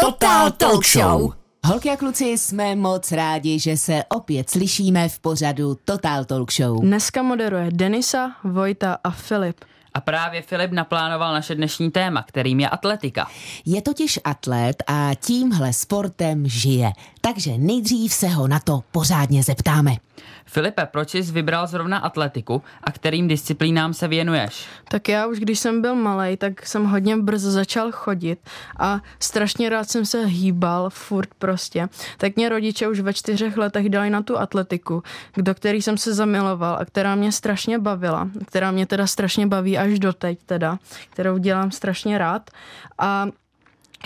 Total 0.00 0.50
Talk 0.50 0.86
Show. 0.86 1.32
Holky 1.66 1.90
a 1.90 1.96
kluci, 1.96 2.24
jsme 2.24 2.74
moc 2.74 3.12
rádi, 3.12 3.58
že 3.58 3.76
se 3.76 4.04
opět 4.08 4.50
slyšíme 4.50 5.08
v 5.08 5.18
pořadu 5.18 5.76
Total 5.84 6.24
Talk 6.24 6.52
Show. 6.52 6.80
Dneska 6.80 7.22
moderuje 7.22 7.68
Denisa, 7.72 8.32
Vojta 8.44 8.98
a 9.04 9.10
Filip. 9.10 9.56
A 9.94 10.00
právě 10.00 10.42
Filip 10.42 10.72
naplánoval 10.72 11.32
naše 11.32 11.54
dnešní 11.54 11.90
téma, 11.90 12.22
kterým 12.22 12.60
je 12.60 12.68
atletika. 12.68 13.26
Je 13.66 13.82
totiž 13.82 14.20
atlet 14.24 14.82
a 14.86 15.10
tímhle 15.14 15.72
sportem 15.72 16.48
žije. 16.48 16.90
Takže 17.20 17.58
nejdřív 17.58 18.12
se 18.12 18.28
ho 18.28 18.48
na 18.48 18.60
to 18.60 18.82
pořádně 18.92 19.42
zeptáme. 19.42 19.96
Filipe, 20.52 20.86
proč 20.86 21.14
jsi 21.14 21.22
vybral 21.22 21.66
zrovna 21.66 21.98
atletiku 21.98 22.62
a 22.84 22.90
kterým 22.92 23.28
disciplínám 23.28 23.94
se 23.94 24.08
věnuješ? 24.08 24.66
Tak 24.88 25.08
já 25.08 25.26
už 25.26 25.38
když 25.38 25.58
jsem 25.58 25.82
byl 25.82 25.94
malý, 25.94 26.36
tak 26.36 26.66
jsem 26.66 26.84
hodně 26.84 27.16
brzo 27.16 27.50
začal 27.50 27.92
chodit 27.92 28.38
a 28.78 29.00
strašně 29.20 29.68
rád 29.68 29.90
jsem 29.90 30.06
se 30.06 30.24
hýbal, 30.24 30.90
furt 30.90 31.28
prostě. 31.38 31.88
Tak 32.18 32.36
mě 32.36 32.48
rodiče 32.48 32.88
už 32.88 33.00
ve 33.00 33.14
čtyřech 33.14 33.56
letech 33.56 33.88
dali 33.88 34.10
na 34.10 34.22
tu 34.22 34.38
atletiku, 34.38 35.02
do 35.36 35.54
který 35.54 35.82
jsem 35.82 35.98
se 35.98 36.14
zamiloval 36.14 36.76
a 36.80 36.84
která 36.84 37.14
mě 37.14 37.32
strašně 37.32 37.78
bavila, 37.78 38.28
která 38.46 38.70
mě 38.70 38.86
teda 38.86 39.06
strašně 39.06 39.46
baví 39.46 39.78
až 39.78 39.98
doteď 39.98 40.38
teda, 40.46 40.78
kterou 41.10 41.38
dělám 41.38 41.70
strašně 41.70 42.18
rád. 42.18 42.50
A 42.98 43.26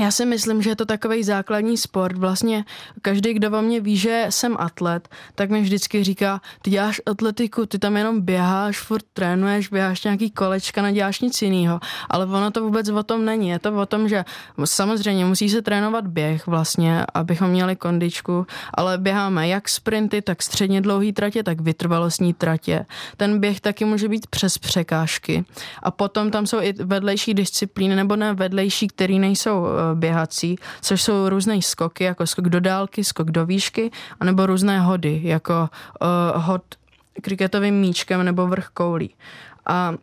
já 0.00 0.10
si 0.10 0.26
myslím, 0.26 0.62
že 0.62 0.70
je 0.70 0.76
to 0.76 0.86
takový 0.86 1.24
základní 1.24 1.76
sport. 1.76 2.18
Vlastně 2.18 2.64
každý, 3.02 3.34
kdo 3.34 3.58
o 3.58 3.62
mě 3.62 3.80
ví, 3.80 3.96
že 3.96 4.26
jsem 4.30 4.56
atlet, 4.58 5.08
tak 5.34 5.50
mi 5.50 5.60
vždycky 5.60 6.04
říká, 6.04 6.40
ty 6.62 6.70
děláš 6.70 7.00
atletiku, 7.06 7.66
ty 7.66 7.78
tam 7.78 7.96
jenom 7.96 8.20
běháš, 8.20 8.78
furt 8.78 9.04
trénuješ, 9.12 9.68
běháš 9.68 10.04
nějaký 10.04 10.30
kolečka, 10.30 10.82
neděláš 10.82 11.20
nic 11.20 11.42
jiného. 11.42 11.80
Ale 12.10 12.26
ono 12.26 12.50
to 12.50 12.62
vůbec 12.62 12.88
o 12.88 13.02
tom 13.02 13.24
není. 13.24 13.48
Je 13.48 13.58
to 13.58 13.76
o 13.76 13.86
tom, 13.86 14.08
že 14.08 14.24
samozřejmě 14.64 15.24
musí 15.24 15.48
se 15.48 15.62
trénovat 15.62 16.06
běh 16.06 16.46
vlastně, 16.46 17.04
abychom 17.14 17.50
měli 17.50 17.76
kondičku, 17.76 18.46
ale 18.74 18.98
běháme 18.98 19.48
jak 19.48 19.68
sprinty, 19.68 20.22
tak 20.22 20.42
středně 20.42 20.80
dlouhý 20.80 21.12
tratě, 21.12 21.42
tak 21.42 21.60
vytrvalostní 21.60 22.34
tratě. 22.34 22.86
Ten 23.16 23.40
běh 23.40 23.60
taky 23.60 23.84
může 23.84 24.08
být 24.08 24.26
přes 24.26 24.58
překážky. 24.58 25.44
A 25.82 25.90
potom 25.90 26.30
tam 26.30 26.46
jsou 26.46 26.60
i 26.60 26.72
vedlejší 26.72 27.34
disciplíny, 27.34 27.96
nebo 27.96 28.16
ne 28.16 28.34
vedlejší, 28.34 28.88
které 28.88 29.14
nejsou 29.14 29.66
běhací, 29.94 30.56
což 30.80 31.02
jsou 31.02 31.28
různé 31.28 31.62
skoky, 31.62 32.04
jako 32.04 32.26
skok 32.26 32.48
do 32.48 32.60
dálky, 32.60 33.04
skok 33.04 33.30
do 33.30 33.46
výšky, 33.46 33.90
anebo 34.20 34.46
různé 34.46 34.80
hody, 34.80 35.20
jako 35.24 35.68
uh, 36.02 36.42
hod 36.42 36.62
kriketovým 37.22 37.74
míčkem 37.74 38.24
nebo 38.24 38.46
vrch 38.46 38.68
koulí. 38.68 39.14
A 39.66 39.94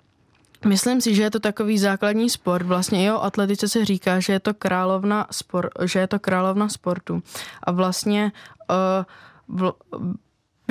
Myslím 0.66 1.02
si, 1.02 1.16
že 1.16 1.24
je 1.24 1.32
to 1.32 1.40
takový 1.40 1.78
základní 1.78 2.30
sport. 2.30 2.66
Vlastně 2.66 3.06
i 3.06 3.12
o 3.12 3.24
atletice 3.24 3.70
se 3.70 3.86
říká, 3.86 4.20
že 4.20 4.34
je 4.34 4.40
to 4.40 4.54
královna, 4.54 5.28
spor, 5.32 5.70
že 5.86 6.00
je 6.00 6.08
to 6.08 6.20
královna 6.20 6.70
sportu. 6.70 7.24
A 7.64 7.72
vlastně 7.72 8.32
uh, 8.70 9.60
v, 9.60 9.74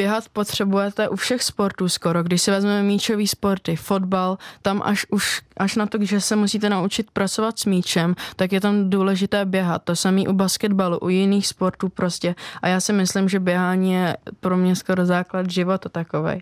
běhat 0.00 0.28
potřebujete 0.28 1.08
u 1.08 1.16
všech 1.16 1.42
sportů 1.42 1.88
skoro. 1.88 2.22
Když 2.22 2.42
si 2.42 2.50
vezmeme 2.50 2.82
míčový 2.82 3.28
sporty, 3.28 3.76
fotbal, 3.76 4.38
tam 4.62 4.82
až 4.84 5.06
už 5.10 5.42
až 5.60 5.76
na 5.76 5.86
to, 5.86 5.98
že 6.00 6.20
se 6.20 6.36
musíte 6.36 6.68
naučit 6.68 7.10
pracovat 7.10 7.58
s 7.58 7.64
míčem, 7.64 8.14
tak 8.36 8.52
je 8.52 8.60
tam 8.60 8.90
důležité 8.90 9.44
běhat. 9.44 9.82
To 9.84 9.96
samé 9.96 10.22
u 10.22 10.32
basketbalu, 10.32 10.98
u 10.98 11.08
jiných 11.08 11.46
sportů 11.46 11.88
prostě. 11.88 12.34
A 12.62 12.68
já 12.68 12.80
si 12.80 12.92
myslím, 12.92 13.28
že 13.28 13.40
běhání 13.40 13.92
je 13.92 14.16
pro 14.40 14.56
mě 14.56 14.76
skoro 14.76 15.06
základ 15.06 15.50
života 15.50 15.88
takovej. 15.88 16.40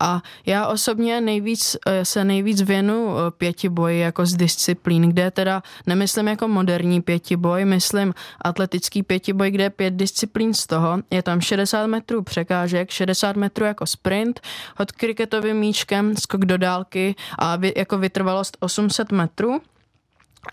A 0.00 0.22
já 0.46 0.66
osobně 0.66 1.20
nejvíc, 1.20 1.76
eh, 1.86 2.04
se 2.04 2.24
nejvíc 2.24 2.62
věnu 2.62 3.08
eh, 3.08 3.30
pětiboji 3.30 4.00
jako 4.00 4.26
z 4.26 4.34
disciplín, 4.36 5.08
kde 5.08 5.30
teda 5.30 5.62
nemyslím 5.86 6.28
jako 6.28 6.48
moderní 6.48 7.02
pětiboj, 7.02 7.64
myslím 7.64 8.14
atletický 8.40 9.02
pětiboj, 9.02 9.50
kde 9.50 9.64
je 9.64 9.70
pět 9.70 9.94
disciplín 9.94 10.54
z 10.54 10.66
toho. 10.66 10.98
Je 11.10 11.22
tam 11.22 11.40
60 11.40 11.86
metrů 11.86 12.22
překážek, 12.22 12.90
60 12.96 13.36
metrů 13.36 13.64
jako 13.64 13.86
sprint, 13.86 14.40
hod 14.76 14.92
kriketovým 14.92 15.56
míčkem, 15.56 16.16
skok 16.16 16.44
do 16.44 16.58
dálky 16.58 17.14
a 17.38 17.58
jako 17.76 17.98
vytrvalost 17.98 18.56
800 18.60 19.12
metrů. 19.12 19.60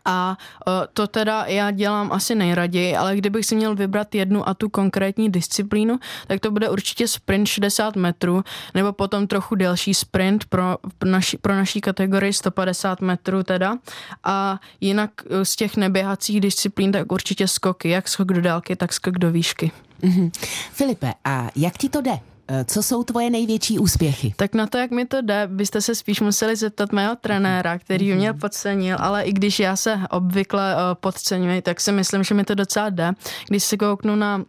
A 0.06 0.38
e, 0.68 0.88
to 0.94 1.08
teda 1.08 1.46
já 1.46 1.72
dělám 1.72 2.12
asi 2.12 2.36
nejraději, 2.36 2.96
ale 2.96 3.16
kdybych 3.16 3.46
si 3.46 3.56
měl 3.56 3.76
vybrat 3.76 4.16
jednu 4.16 4.50
a 4.50 4.54
tu 4.54 4.70
konkrétní 4.70 5.30
disciplínu, 5.30 6.00
tak 6.28 6.40
to 6.40 6.52
bude 6.52 6.70
určitě 6.70 7.08
sprint 7.08 7.48
60 7.48 7.96
metrů, 7.96 8.44
nebo 8.74 8.94
potom 8.94 9.28
trochu 9.28 9.56
delší 9.56 9.94
sprint 9.94 10.46
pro 10.46 10.78
naší, 11.06 11.38
pro 11.38 11.56
naší 11.56 11.82
kategorii 11.82 12.34
150 12.34 13.02
metrů 13.02 13.44
teda. 13.44 13.78
A 14.24 14.60
jinak 14.82 15.12
e, 15.30 15.46
z 15.46 15.56
těch 15.56 15.78
neběhacích 15.78 16.42
disciplín, 16.42 16.92
tak 16.92 17.12
určitě 17.12 17.48
skoky, 17.48 17.90
jak 17.90 18.08
skok 18.08 18.28
do 18.28 18.42
dálky, 18.42 18.76
tak 18.76 18.94
skok 18.94 19.18
do 19.18 19.32
výšky. 19.32 19.72
Mm-hmm. 20.02 20.32
Filipe, 20.72 21.14
a 21.26 21.50
jak 21.56 21.78
ti 21.78 21.90
to 21.90 22.02
jde? 22.02 22.33
Eh, 22.48 22.66
co 22.66 22.84
jsou 22.84 23.04
tvoje 23.04 23.30
největší 23.30 23.80
úspěchy? 23.80 24.34
Tak 24.36 24.56
na 24.56 24.68
to, 24.68 24.78
jak 24.78 24.92
mi 24.92 25.06
to 25.06 25.22
jde, 25.22 25.48
byste 25.52 25.82
se 25.82 25.96
spíš 25.96 26.22
museli 26.22 26.56
zeptat 26.56 26.92
mého 26.92 27.16
trenéra, 27.16 27.80
který 27.80 28.14
mě 28.14 28.32
mhm. 28.32 28.40
podcenil, 28.40 28.98
ale 29.00 29.24
i 29.24 29.34
když 29.34 29.60
já 29.60 29.76
se 29.76 30.00
obvykle 30.10 30.76
eh, 30.76 30.96
podceňuji, 30.96 31.62
tak 31.62 31.82
si 31.82 31.92
myslím, 31.92 32.24
že 32.24 32.36
mi 32.36 32.44
to 32.44 32.56
docela 32.56 32.90
jde. 32.90 33.14
Když 33.48 33.64
se 33.64 33.78
kouknu 33.78 34.16
na 34.16 34.44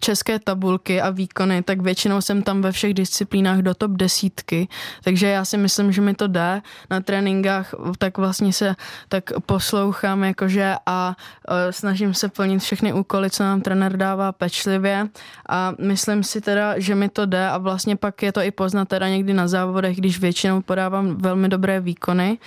české 0.00 0.38
tabulky 0.38 1.00
a 1.00 1.10
výkony, 1.10 1.62
tak 1.62 1.80
většinou 1.80 2.20
jsem 2.20 2.42
tam 2.42 2.62
ve 2.62 2.72
všech 2.72 2.94
disciplínách 2.94 3.58
do 3.58 3.74
top 3.74 3.90
desítky, 3.90 4.68
takže 5.04 5.26
já 5.26 5.44
si 5.44 5.56
myslím, 5.56 5.92
že 5.92 6.00
mi 6.00 6.14
to 6.14 6.26
jde. 6.26 6.62
Na 6.90 7.00
tréninkách 7.00 7.74
tak 7.98 8.18
vlastně 8.18 8.52
se 8.52 8.76
tak 9.08 9.24
poslouchám 9.46 10.24
jakože 10.24 10.74
a 10.86 11.16
eh, 11.48 11.72
snažím 11.72 12.14
se 12.14 12.28
plnit 12.28 12.62
všechny 12.62 12.92
úkoly, 12.92 13.30
co 13.30 13.42
nám 13.42 13.60
trenér 13.60 13.96
dává 13.96 14.32
pečlivě. 14.32 15.08
A 15.48 15.72
myslím 15.80 16.22
si 16.22 16.40
teda, 16.40 16.78
že 16.78 16.94
mi 16.94 17.08
to 17.08 17.26
jde 17.26 17.48
a 17.48 17.58
vlastně 17.58 17.96
pak 17.96 18.22
je 18.22 18.32
to 18.32 18.40
i 18.40 18.50
poznat 18.50 18.88
teda 18.88 19.08
někdy 19.08 19.34
na 19.34 19.48
závodech, 19.48 19.96
když 19.96 20.20
většinou 20.20 20.62
podávám 20.62 21.16
velmi 21.16 21.48
dobré 21.48 21.80
výkony 21.80 22.38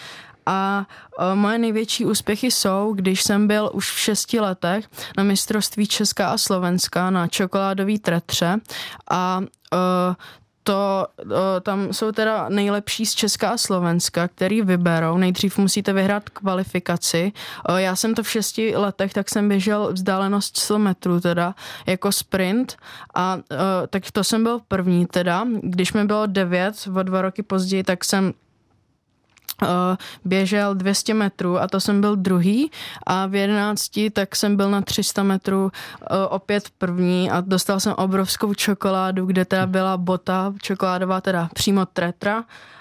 a 0.47 0.85
moje 1.34 1.58
největší 1.58 2.06
úspěchy 2.06 2.52
jsou, 2.52 2.94
když 2.96 3.24
jsem 3.24 3.47
byl 3.47 3.69
už 3.74 3.91
v 3.91 4.00
šesti 4.00 4.40
letech 4.40 4.85
na 5.18 5.24
mistrovství 5.24 5.88
Česka 5.88 6.30
a 6.30 6.38
Slovenska 6.38 7.09
na 7.09 7.28
čokoládový 7.28 8.00
tretře 8.00 8.57
a 9.12 9.41
to, 10.63 11.07
tam 11.62 11.94
jsou 11.94 12.12
teda 12.12 12.50
nejlepší 12.50 13.06
z 13.06 13.13
Česka 13.13 13.50
a 13.50 13.57
Slovenska, 13.57 14.28
který 14.28 14.62
vyberou. 14.62 15.18
Nejdřív 15.18 15.57
musíte 15.57 15.94
vyhrát 15.94 16.30
kvalifikaci. 16.30 17.31
Já 17.78 17.96
jsem 17.96 18.16
to 18.16 18.24
v 18.24 18.30
šesti 18.30 18.75
letech, 18.75 19.13
tak 19.13 19.30
jsem 19.30 19.50
běžel 19.50 19.94
vzdálenost 19.94 20.57
100 20.57 20.80
metrů 20.80 21.19
teda, 21.19 21.56
jako 21.86 22.12
sprint 22.12 22.78
a 23.16 23.38
tak 23.90 24.12
to 24.12 24.24
jsem 24.24 24.44
byl 24.44 24.62
první 24.68 25.06
teda. 25.06 25.46
Když 25.62 25.94
mi 25.94 26.06
bylo 26.06 26.25
devět, 26.25 26.88
o 26.96 27.03
dva 27.03 27.22
roky 27.22 27.44
později, 27.44 27.84
tak 27.84 28.06
jsem 28.06 28.34
běžel 30.25 30.75
200 30.75 31.13
metrů 31.13 31.59
a 31.59 31.68
to 31.68 31.79
jsem 31.79 32.01
byl 32.01 32.16
druhý 32.16 32.72
a 33.06 33.25
v 33.25 33.35
11 33.35 33.91
tak 34.13 34.35
jsem 34.35 34.56
byl 34.56 34.72
na 34.72 34.81
300 34.81 35.23
metrů 35.23 35.72
eh, 35.72 36.06
opět 36.29 36.69
první 36.78 37.31
a 37.31 37.41
dostal 37.41 37.79
jsem 37.79 37.94
obrovskou 37.94 38.53
čokoládu, 38.53 39.25
kde 39.25 39.45
teda 39.45 39.66
byla 39.66 39.97
bota 39.97 40.53
čokoládová, 40.62 41.22
teda 41.22 41.50
přímo 41.53 41.85
tretra 41.85 42.44
Eh, 42.44 42.77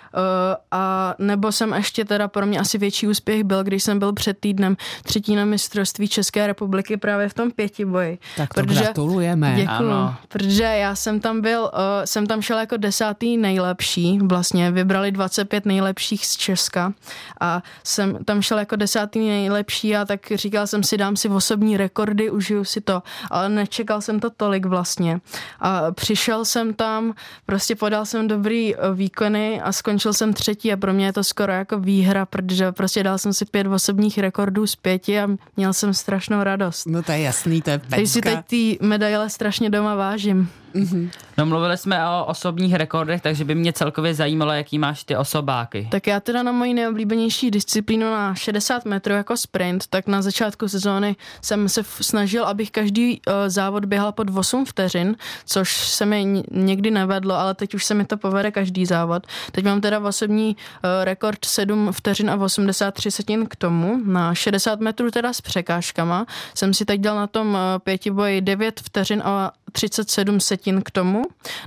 a 0.70 1.14
nebo 1.18 1.52
jsem 1.52 1.72
ještě 1.72 2.04
teda 2.04 2.28
pro 2.28 2.46
mě 2.46 2.58
asi 2.58 2.78
větší 2.78 3.08
úspěch 3.08 3.44
byl, 3.44 3.64
když 3.64 3.82
jsem 3.82 3.98
byl 3.98 4.12
před 4.12 4.38
týdnem 4.40 4.76
třetí 5.02 5.36
na 5.36 5.44
mistrovství 5.44 6.08
České 6.08 6.46
republiky 6.46 6.96
právě 6.96 7.28
v 7.28 7.34
tom 7.34 7.50
pětiboji. 7.50 8.18
Tak 8.36 8.54
to 8.54 8.60
protože, 8.60 8.80
gratulujeme. 8.80 9.54
Děkuju, 9.56 9.90
ano. 9.90 10.16
protože 10.28 10.62
já 10.62 10.94
jsem 10.94 11.20
tam 11.20 11.40
byl, 11.40 11.62
uh, 11.62 11.68
jsem 12.04 12.26
tam 12.26 12.42
šel 12.42 12.58
jako 12.58 12.76
desátý 12.76 13.36
nejlepší, 13.36 14.18
vlastně 14.22 14.70
vybrali 14.70 15.12
25 15.12 15.66
nejlepších 15.66 16.26
z 16.26 16.36
Česka 16.36 16.92
a 17.40 17.62
jsem 17.84 18.24
tam 18.24 18.42
šel 18.42 18.58
jako 18.58 18.76
desátý 18.76 19.18
nejlepší 19.18 19.96
a 19.96 20.04
tak 20.04 20.20
říkal 20.34 20.66
jsem 20.66 20.82
si, 20.82 20.96
dám 20.96 21.16
si 21.16 21.28
osobní 21.28 21.76
rekordy, 21.76 22.30
užiju 22.30 22.64
si 22.64 22.80
to, 22.80 23.02
ale 23.30 23.48
nečekal 23.48 24.00
jsem 24.00 24.20
to 24.20 24.30
tolik 24.30 24.66
vlastně. 24.66 25.20
A 25.60 25.92
přišel 25.92 26.44
jsem 26.44 26.74
tam, 26.74 27.14
prostě 27.46 27.76
podal 27.76 28.06
jsem 28.06 28.28
dobrý 28.28 28.76
eh, 28.76 28.78
výkony 28.94 29.60
a 29.60 29.72
skončil 29.72 30.05
skončil 30.06 30.18
jsem 30.18 30.32
třetí 30.32 30.72
a 30.72 30.76
pro 30.76 30.92
mě 30.92 31.06
je 31.06 31.12
to 31.12 31.24
skoro 31.24 31.52
jako 31.52 31.78
výhra, 31.78 32.26
protože 32.26 32.72
prostě 32.72 33.02
dal 33.02 33.18
jsem 33.18 33.32
si 33.32 33.44
pět 33.44 33.66
osobních 33.66 34.18
rekordů 34.18 34.66
z 34.66 34.76
pěti 34.76 35.20
a 35.20 35.28
měl 35.56 35.72
jsem 35.72 35.94
strašnou 35.94 36.42
radost. 36.42 36.86
No 36.86 37.02
to 37.02 37.12
je 37.12 37.20
jasný, 37.20 37.62
to 37.62 37.70
je 37.70 37.78
pecka. 37.78 37.96
Takže 37.96 38.12
si 38.12 38.20
teď 38.20 38.38
ty 38.46 38.78
medaile 38.82 39.30
strašně 39.30 39.70
doma 39.70 39.94
vážím. 39.94 40.48
Mm-hmm. 40.76 41.10
No 41.38 41.46
mluvili 41.46 41.76
jsme 41.76 42.08
o 42.08 42.24
osobních 42.24 42.74
rekordech, 42.74 43.22
takže 43.22 43.44
by 43.44 43.54
mě 43.54 43.72
celkově 43.72 44.14
zajímalo, 44.14 44.52
jaký 44.52 44.78
máš 44.78 45.04
ty 45.04 45.16
osobáky. 45.16 45.88
Tak 45.90 46.06
já 46.06 46.20
teda 46.20 46.42
na 46.42 46.52
moji 46.52 46.74
nejoblíbenější 46.74 47.50
disciplínu 47.50 48.10
na 48.10 48.34
60 48.34 48.84
metrů 48.84 49.14
jako 49.14 49.36
sprint, 49.36 49.86
tak 49.86 50.06
na 50.06 50.22
začátku 50.22 50.68
sezóny 50.68 51.16
jsem 51.42 51.68
se 51.68 51.82
snažil, 51.84 52.44
abych 52.44 52.70
každý 52.70 53.20
uh, 53.26 53.34
závod 53.46 53.84
běhal 53.84 54.12
pod 54.12 54.28
8 54.36 54.64
vteřin, 54.64 55.16
což 55.46 55.76
se 55.76 56.06
mi 56.06 56.42
někdy 56.50 56.90
nevedlo, 56.90 57.34
ale 57.34 57.54
teď 57.54 57.74
už 57.74 57.84
se 57.84 57.94
mi 57.94 58.04
to 58.04 58.16
povede 58.16 58.50
každý 58.50 58.86
závod. 58.86 59.26
Teď 59.52 59.64
mám 59.64 59.80
teda 59.80 60.00
osobní 60.00 60.56
uh, 60.56 61.04
rekord 61.04 61.44
7 61.44 61.92
vteřin 61.92 62.30
a 62.30 62.36
83 62.36 63.10
setin 63.10 63.46
k 63.46 63.56
tomu. 63.56 64.00
Na 64.04 64.34
60 64.34 64.80
metrů 64.80 65.10
teda 65.10 65.32
s 65.32 65.40
překážkama 65.40 66.26
jsem 66.54 66.74
si 66.74 66.84
teď 66.84 67.00
dal 67.00 67.16
na 67.16 67.26
tom 67.26 67.48
uh, 67.48 67.58
pětiboji 67.78 68.40
9 68.40 68.80
vteřin 68.80 69.22
a 69.24 69.52
37 69.72 70.40
setin 70.40 70.82
k 70.82 70.90
tomu. 70.90 71.22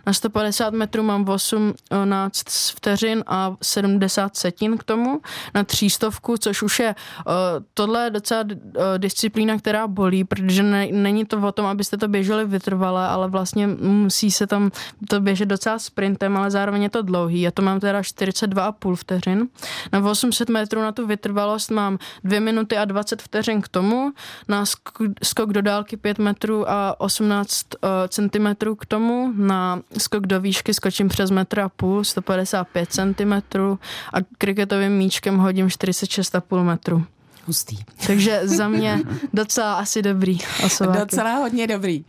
Na 0.06 0.13
150 0.13 0.74
metrů 0.74 1.04
mám 1.04 1.30
18 1.30 2.44
vteřin 2.75 3.24
a 3.28 3.56
70 3.62 4.38
setin 4.38 4.78
k 4.78 4.84
tomu. 4.84 5.22
Na 5.54 5.63
třístovku, 5.63 6.38
což 6.38 6.62
už 6.62 6.80
je, 6.80 6.96
uh, 7.28 7.34
tohle 7.74 8.04
je 8.04 8.10
docela 8.10 8.42
uh, 8.42 8.54
disciplína, 8.98 9.57
která 9.57 9.88
bolí, 9.88 10.24
protože 10.24 10.63
ne, 10.63 10.88
není 10.92 11.25
to 11.25 11.38
o 11.48 11.51
tom, 11.51 11.66
abyste 11.66 11.98
to 11.98 12.07
běželi 12.07 12.46
vytrvale, 12.46 13.07
ale 13.07 13.28
vlastně 13.28 13.68
musí 13.68 14.31
se 14.31 14.48
tam 14.48 14.72
to 15.10 15.22
běžet 15.22 15.46
docela 15.46 15.80
sprintem, 15.80 16.38
ale 16.38 16.51
zároveň 16.51 16.84
je 16.84 16.90
to 16.90 17.01
dlouhý. 17.01 17.42
Já 17.42 17.51
to 17.51 17.62
mám 17.62 17.80
teda 17.80 18.01
42,5 18.01 18.96
vteřin. 18.96 19.48
Na 19.94 20.10
800 20.10 20.50
metrů 20.50 20.81
na 20.81 20.92
tu 20.92 21.07
vytrvalost 21.07 21.72
mám 21.72 21.98
2 22.24 22.40
minuty 22.40 22.78
a 22.78 22.86
20 22.86 23.22
vteřin 23.22 23.62
k 23.62 23.68
tomu. 23.68 24.12
Na 24.48 24.63
skok 25.24 25.54
do 25.54 25.62
dálky 25.62 25.98
5 25.98 26.19
metrů 26.19 26.69
a 26.69 26.96
18 27.00 27.66
uh, 27.84 27.90
cm 28.07 28.75
k 28.80 28.86
tomu, 28.86 29.34
na 29.36 29.81
skok 29.98 30.28
do 30.28 30.42
výšky 30.42 30.74
skočím 30.74 31.07
přes 31.07 31.31
metr 31.31 31.60
a 31.60 31.69
půl, 31.69 32.04
155 32.04 32.90
cm 32.92 33.34
a 34.13 34.18
kriketovým 34.38 34.92
míčkem 34.92 35.38
hodím 35.38 35.68
46,5 35.68 36.63
metru. 36.63 37.06
Hustý. 37.46 37.78
Takže 38.07 38.42
za 38.44 38.68
mě 38.68 39.01
docela 39.34 39.74
asi 39.74 40.01
dobrý 40.01 40.38
osováky. 40.66 41.00
Docela 41.00 41.36
hodně 41.36 41.68
dobrý. 41.68 42.06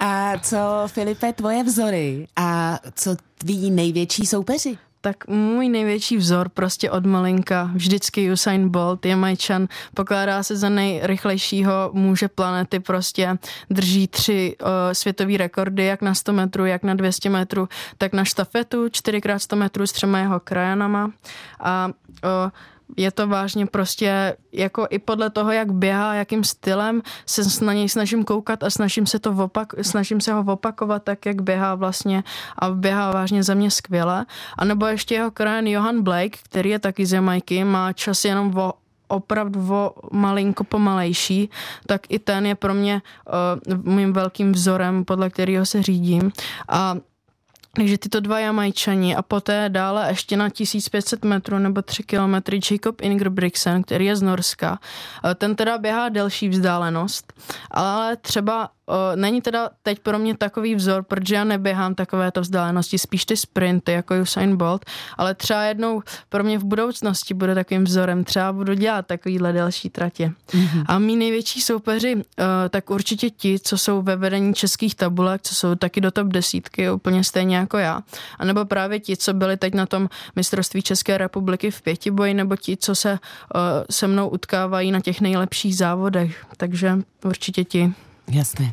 A 0.00 0.38
co, 0.38 0.56
Filipe, 0.86 1.32
tvoje 1.32 1.64
vzory 1.64 2.26
a 2.36 2.78
co 2.94 3.16
tví 3.38 3.70
největší 3.70 4.26
soupeři? 4.26 4.78
Tak 5.04 5.28
můj 5.28 5.68
největší 5.68 6.16
vzor 6.16 6.48
prostě 6.48 6.90
od 6.90 7.06
malinka, 7.06 7.70
vždycky 7.74 8.32
Usain 8.32 8.68
Bolt, 8.68 9.06
je 9.06 9.16
majčan, 9.16 9.68
pokládá 9.94 10.42
se 10.42 10.56
za 10.56 10.68
nejrychlejšího 10.68 11.90
muže 11.92 12.28
planety, 12.28 12.80
prostě 12.80 13.38
drží 13.70 14.08
tři 14.08 14.56
uh, 14.60 14.68
světové 14.92 15.36
rekordy, 15.36 15.84
jak 15.84 16.02
na 16.02 16.14
100 16.14 16.32
metrů, 16.32 16.66
jak 16.66 16.82
na 16.82 16.94
200 16.94 17.30
metrů, 17.30 17.68
tak 17.98 18.12
na 18.12 18.24
štafetu, 18.24 18.86
4x100 18.86 19.56
metrů 19.56 19.86
s 19.86 19.92
třema 19.92 20.18
jeho 20.18 20.40
krajanama. 20.40 21.10
A 21.60 21.88
uh, 22.24 22.50
je 22.96 23.10
to 23.10 23.28
vážně 23.28 23.66
prostě 23.66 24.36
jako 24.52 24.86
i 24.90 24.98
podle 24.98 25.30
toho, 25.30 25.52
jak 25.52 25.72
běhá, 25.72 26.14
jakým 26.14 26.44
stylem 26.44 27.02
se 27.26 27.64
na 27.64 27.72
něj 27.72 27.88
snažím 27.88 28.24
koukat 28.24 28.62
a 28.62 28.70
snažím 28.70 29.06
se 29.06 29.18
to 29.18 29.30
opak, 29.30 29.72
snažím 29.82 30.20
se 30.20 30.32
ho 30.32 30.52
opakovat 30.52 31.02
tak, 31.02 31.26
jak 31.26 31.42
běhá 31.42 31.74
vlastně 31.74 32.24
a 32.58 32.70
běhá 32.70 33.12
vážně 33.12 33.42
za 33.42 33.54
mě 33.54 33.70
skvěle. 33.70 34.26
A 34.58 34.64
nebo 34.64 34.86
ještě 34.86 35.14
jeho 35.14 35.30
krajen 35.30 35.66
Johan 35.66 36.02
Blake, 36.02 36.38
který 36.42 36.70
je 36.70 36.78
taky 36.78 37.06
z 37.06 37.12
Jamajky, 37.12 37.64
má 37.64 37.92
čas 37.92 38.24
jenom 38.24 38.58
o 38.58 38.72
opravdu 39.08 39.60
o 39.70 39.92
malinko 40.12 40.64
pomalejší, 40.64 41.50
tak 41.86 42.00
i 42.08 42.18
ten 42.18 42.46
je 42.46 42.54
pro 42.54 42.74
mě 42.74 43.02
uh, 43.66 43.94
mým 43.94 44.12
velkým 44.12 44.52
vzorem, 44.52 45.04
podle 45.04 45.30
kterého 45.30 45.66
se 45.66 45.82
řídím. 45.82 46.32
A 46.68 46.96
takže 47.74 47.98
tyto 47.98 48.20
dva 48.20 48.38
Jamajčani 48.38 49.16
a 49.16 49.22
poté 49.22 49.68
dále 49.68 50.06
ještě 50.08 50.36
na 50.36 50.50
1500 50.50 51.24
metrů 51.24 51.58
nebo 51.58 51.82
3 51.82 52.02
kilometry 52.02 52.60
Jacob 52.70 53.00
Ingebrigtsen, 53.00 53.82
který 53.82 54.06
je 54.06 54.16
z 54.16 54.22
Norska. 54.22 54.78
Ten 55.34 55.56
teda 55.56 55.78
běhá 55.78 56.08
delší 56.08 56.48
vzdálenost, 56.48 57.32
ale 57.70 58.16
třeba 58.16 58.70
O, 58.86 59.16
není 59.16 59.40
teda 59.40 59.70
teď 59.82 59.98
pro 59.98 60.18
mě 60.18 60.36
takový 60.36 60.74
vzor, 60.74 61.02
protože 61.02 61.34
já 61.34 61.44
neběhám 61.44 61.94
takovéto 61.94 62.40
vzdálenosti, 62.40 62.98
spíš 62.98 63.24
ty 63.24 63.36
sprinty 63.36 63.92
jako 63.92 64.14
Usain 64.22 64.56
Bolt, 64.56 64.84
ale 65.18 65.34
třeba 65.34 65.62
jednou 65.62 66.02
pro 66.28 66.44
mě 66.44 66.58
v 66.58 66.64
budoucnosti 66.64 67.34
bude 67.34 67.54
takovým 67.54 67.84
vzorem, 67.84 68.24
třeba 68.24 68.52
budu 68.52 68.74
dělat 68.74 69.06
takovýhle 69.06 69.52
další 69.52 69.90
tratě. 69.90 70.32
Mm-hmm. 70.48 70.84
A 70.86 70.98
mý 70.98 71.16
největší 71.16 71.60
soupeři, 71.60 72.16
o, 72.16 72.22
tak 72.68 72.90
určitě 72.90 73.30
ti, 73.30 73.58
co 73.58 73.78
jsou 73.78 74.02
ve 74.02 74.16
vedení 74.16 74.54
českých 74.54 74.94
tabulek, 74.94 75.42
co 75.42 75.54
jsou 75.54 75.74
taky 75.74 76.00
do 76.00 76.10
top 76.10 76.28
desítky, 76.28 76.90
úplně 76.90 77.24
stejně 77.24 77.63
jako 77.64 77.78
já. 77.78 78.02
A 78.38 78.44
nebo 78.44 78.64
právě 78.64 79.00
ti, 79.00 79.16
co 79.16 79.34
byli 79.34 79.56
teď 79.56 79.74
na 79.74 79.86
tom 79.86 80.08
mistrovství 80.36 80.82
České 80.82 81.18
republiky 81.18 81.70
v 81.70 81.82
pětiboji, 81.82 82.34
nebo 82.34 82.56
ti, 82.56 82.76
co 82.76 82.94
se 82.94 83.12
o, 83.12 83.18
se 83.90 84.06
mnou 84.06 84.28
utkávají 84.28 84.92
na 84.92 85.00
těch 85.00 85.20
nejlepších 85.20 85.76
závodech. 85.76 86.46
Takže 86.56 86.98
určitě 87.24 87.64
ti. 87.64 87.92
Jasné. 88.30 88.72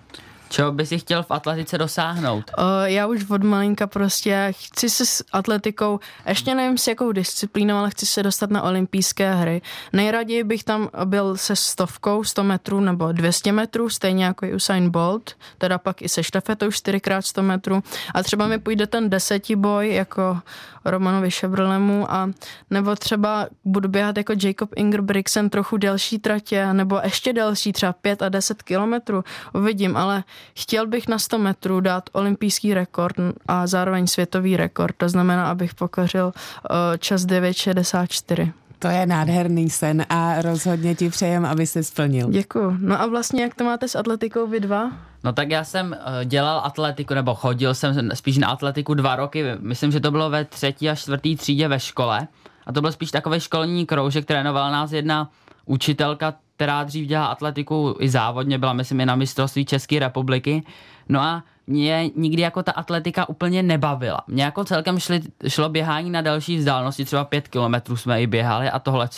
Čeho 0.52 0.72
by 0.72 0.86
si 0.86 1.00
chtěl 1.00 1.24
v 1.24 1.32
atletice 1.32 1.78
dosáhnout? 1.78 2.52
Uh, 2.58 2.64
já 2.84 3.08
už 3.08 3.30
od 3.30 3.44
malinka 3.44 3.88
prostě 3.88 4.48
chci 4.52 4.90
se 4.90 5.06
s 5.06 5.24
atletikou, 5.32 6.00
ještě 6.28 6.56
nevím 6.56 6.78
s 6.78 6.88
jakou 6.88 7.12
disciplínou, 7.12 7.76
ale 7.76 7.90
chci 7.90 8.06
se 8.06 8.24
dostat 8.24 8.50
na 8.50 8.62
olympijské 8.62 9.34
hry. 9.34 9.62
Nejraději 9.94 10.44
bych 10.44 10.64
tam 10.64 10.90
byl 11.06 11.38
se 11.38 11.56
stovkou 11.56 12.24
100 12.24 12.44
metrů 12.44 12.80
nebo 12.80 13.12
200 13.12 13.52
metrů, 13.52 13.90
stejně 13.90 14.26
jako 14.26 14.48
Usain 14.56 14.90
Bolt, 14.90 15.36
teda 15.58 15.78
pak 15.78 16.02
i 16.02 16.10
se 16.10 16.24
štafetou 16.24 16.68
4x100 16.68 17.42
metrů. 17.42 17.84
A 18.14 18.24
třeba 18.24 18.48
mi 18.48 18.60
půjde 18.60 18.88
ten 18.88 19.10
desetiboj 19.10 19.94
jako 19.94 20.38
Romanovi 20.86 21.32
Šebrlemu 21.32 22.12
a 22.12 22.30
nebo 22.70 22.96
třeba 22.96 23.48
budu 23.66 23.90
běhat 23.90 24.18
jako 24.18 24.34
Jacob 24.44 24.70
Ingebrigtsen 24.76 25.50
trochu 25.50 25.78
delší 25.78 26.20
tratě, 26.20 26.74
nebo 26.74 27.00
ještě 27.04 27.34
delší, 27.34 27.74
třeba 27.74 27.94
5 27.94 28.22
a 28.22 28.30
10 28.30 28.64
kilometrů. 28.64 29.24
Uvidím, 29.54 29.98
ale 29.98 30.24
chtěl 30.56 30.88
bych 30.88 31.08
na 31.08 31.20
100 31.20 31.38
metrů 31.38 31.80
dát 31.80 32.10
olympijský 32.12 32.74
rekord 32.74 33.16
a 33.48 33.68
zároveň 33.68 34.08
světový 34.08 34.58
rekord. 34.58 34.96
To 34.98 35.10
znamená, 35.10 35.48
abych 35.52 35.76
pokořil 35.76 36.26
uh, 36.26 36.76
čas 36.98 37.22
9.64. 37.22 38.52
To 38.80 38.88
je 38.88 39.06
nádherný 39.06 39.70
sen 39.70 40.06
a 40.10 40.42
rozhodně 40.42 40.96
ti 40.96 41.10
přejem, 41.10 41.46
aby 41.46 41.68
se 41.68 41.84
splnil. 41.84 42.28
Děkuji. 42.30 42.78
No 42.80 43.02
a 43.02 43.08
vlastně 43.08 43.44
jak 43.44 43.56
to 43.56 43.64
máte 43.64 43.88
s 43.88 43.96
atletikou 43.96 44.48
vy 44.48 44.60
dva? 44.60 44.92
No 45.24 45.34
tak 45.34 45.50
já 45.50 45.64
jsem 45.64 45.88
uh, 45.88 46.26
dělal 46.26 46.62
atletiku, 46.64 47.14
nebo 47.14 47.36
chodil 47.36 47.74
jsem 47.74 48.10
spíš 48.14 48.38
na 48.38 48.48
atletiku 48.48 48.94
dva 48.94 49.16
roky, 49.16 49.44
myslím, 49.60 49.92
že 49.92 50.00
to 50.00 50.12
bylo 50.12 50.30
ve 50.30 50.46
třetí 50.46 50.90
a 50.90 50.96
čtvrtý 50.96 51.36
třídě 51.36 51.68
ve 51.68 51.80
škole. 51.80 52.28
A 52.66 52.72
to 52.72 52.82
byl 52.82 52.92
spíš 52.92 53.12
takový 53.12 53.40
školní 53.40 53.86
kroužek, 53.86 54.26
trénovala 54.26 54.72
nás 54.72 54.92
jedna 54.92 55.30
učitelka, 55.66 56.34
která 56.56 56.84
dřív 56.84 57.08
dělala 57.08 57.28
atletiku 57.28 57.96
i 58.00 58.10
závodně, 58.10 58.58
byla 58.58 58.74
myslím 58.74 59.00
i 59.00 59.06
na 59.06 59.16
mistrovství 59.16 59.66
České 59.66 60.00
republiky. 60.00 60.64
No 61.10 61.22
a 61.22 61.44
mě 61.68 62.10
nikdy 62.16 62.42
jako 62.42 62.64
ta 62.64 62.72
atletika 62.72 63.30
úplně 63.30 63.64
nebavila. 63.64 64.22
Mě 64.28 64.44
jako 64.44 64.64
celkem 64.64 65.00
šli, 65.00 65.22
šlo 65.48 65.70
běhání 65.70 66.10
na 66.10 66.22
další 66.22 66.58
vzdálenosti, 66.58 67.06
třeba 67.06 67.24
pět 67.24 67.48
kilometrů 67.48 67.98
jsme 67.98 68.22
i 68.22 68.28
běhali 68.28 68.70
a 68.70 68.80
tohle 68.80 69.10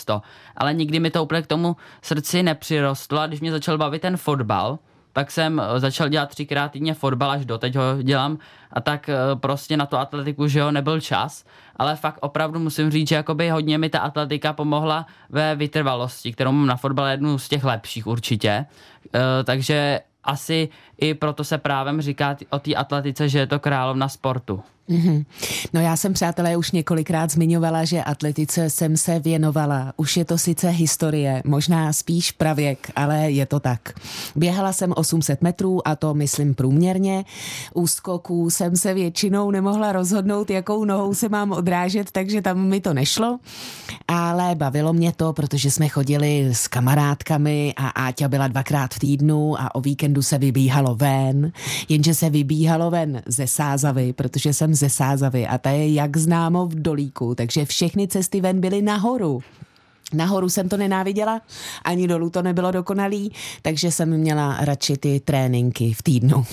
Ale 0.56 0.74
nikdy 0.74 1.00
mi 1.00 1.10
to 1.10 1.22
úplně 1.22 1.42
k 1.42 1.46
tomu 1.46 1.76
srdci 2.02 2.42
nepřirostlo 2.42 3.20
a 3.20 3.26
když 3.26 3.40
mě 3.40 3.50
začal 3.50 3.78
bavit 3.78 4.02
ten 4.02 4.16
fotbal, 4.16 4.78
tak 5.14 5.30
jsem 5.30 5.60
eh, 5.60 5.80
začal 5.80 6.08
dělat 6.08 6.28
třikrát 6.28 6.72
týdně 6.72 6.94
fotbal, 6.94 7.30
až 7.30 7.44
doteď 7.44 7.76
ho 7.76 8.02
dělám. 8.02 8.38
A 8.72 8.80
tak 8.80 9.08
eh, 9.08 9.16
prostě 9.36 9.76
na 9.76 9.86
tu 9.86 9.96
atletiku, 9.96 10.48
že 10.48 10.58
jo, 10.58 10.70
nebyl 10.70 11.00
čas, 11.00 11.44
ale 11.76 11.96
fakt 11.96 12.18
opravdu 12.20 12.58
musím 12.58 12.90
říct, 12.90 13.08
že 13.08 13.14
jakoby 13.14 13.50
hodně 13.50 13.78
mi 13.78 13.88
ta 13.88 13.98
atletika 13.98 14.52
pomohla 14.52 15.06
ve 15.30 15.54
vytrvalosti, 15.54 16.32
kterou 16.32 16.52
mám 16.52 16.66
na 16.66 16.76
fotbale 16.76 17.10
jednu 17.10 17.38
z 17.38 17.48
těch 17.48 17.64
lepších 17.64 18.06
určitě, 18.06 18.66
eh, 19.14 19.44
takže 19.44 20.00
asi 20.24 20.68
i 21.00 21.14
proto 21.14 21.44
se 21.44 21.58
právem 21.58 22.00
říká 22.00 22.36
o 22.50 22.58
té 22.58 22.74
atletice, 22.74 23.28
že 23.28 23.38
je 23.38 23.46
to 23.46 23.58
královna 23.58 24.08
sportu. 24.08 24.62
Mm-hmm. 24.88 25.24
No 25.72 25.80
já 25.80 25.96
jsem, 25.96 26.12
přátelé, 26.12 26.56
už 26.56 26.70
několikrát 26.70 27.30
zmiňovala, 27.30 27.84
že 27.84 28.02
atletice 28.02 28.70
jsem 28.70 28.96
se 28.96 29.18
věnovala. 29.18 29.92
Už 29.96 30.16
je 30.16 30.24
to 30.24 30.38
sice 30.38 30.68
historie, 30.68 31.42
možná 31.46 31.92
spíš 31.92 32.32
pravěk, 32.32 32.90
ale 32.96 33.30
je 33.30 33.46
to 33.46 33.60
tak. 33.60 33.92
Běhala 34.36 34.72
jsem 34.72 34.92
800 34.96 35.42
metrů 35.42 35.88
a 35.88 35.96
to 35.96 36.14
myslím 36.14 36.54
průměrně. 36.54 37.24
U 37.74 37.86
skoků 37.86 38.50
jsem 38.50 38.76
se 38.76 38.94
většinou 38.94 39.50
nemohla 39.50 39.92
rozhodnout, 39.92 40.50
jakou 40.50 40.84
nohou 40.84 41.14
se 41.14 41.28
mám 41.28 41.52
odrážet, 41.52 42.10
takže 42.10 42.42
tam 42.42 42.60
mi 42.60 42.80
to 42.80 42.94
nešlo. 42.94 43.38
Ale 44.08 44.54
bavilo 44.54 44.92
mě 44.92 45.12
to, 45.12 45.32
protože 45.32 45.70
jsme 45.70 45.88
chodili 45.88 46.48
s 46.52 46.68
kamarádkami 46.68 47.74
a 47.76 47.88
Áťa 47.88 48.28
byla 48.28 48.48
dvakrát 48.48 48.94
v 48.94 48.98
týdnu 48.98 49.60
a 49.60 49.74
o 49.74 49.80
víkendu 49.80 50.22
se 50.22 50.38
vybíhalo 50.84 50.94
ven, 50.94 51.52
jenže 51.88 52.14
se 52.14 52.30
vybíhalo 52.30 52.90
ven 52.90 53.22
ze 53.26 53.46
Sázavy, 53.46 54.12
protože 54.12 54.52
jsem 54.52 54.74
ze 54.74 54.90
Sázavy 54.90 55.46
a 55.46 55.58
ta 55.58 55.70
je 55.70 55.94
jak 55.94 56.16
známo 56.16 56.66
v 56.66 56.74
Dolíku, 56.74 57.34
takže 57.34 57.64
všechny 57.64 58.08
cesty 58.08 58.40
ven 58.40 58.60
byly 58.60 58.82
nahoru. 58.82 59.42
Nahoru 60.14 60.48
jsem 60.48 60.68
to 60.68 60.76
nenáviděla, 60.76 61.40
ani 61.84 62.08
dolů 62.08 62.30
to 62.30 62.42
nebylo 62.42 62.70
dokonalý, 62.70 63.32
takže 63.62 63.90
jsem 63.90 64.16
měla 64.16 64.56
radši 64.60 64.96
ty 64.96 65.20
tréninky 65.20 65.92
v 65.92 66.02
týdnu. 66.02 66.44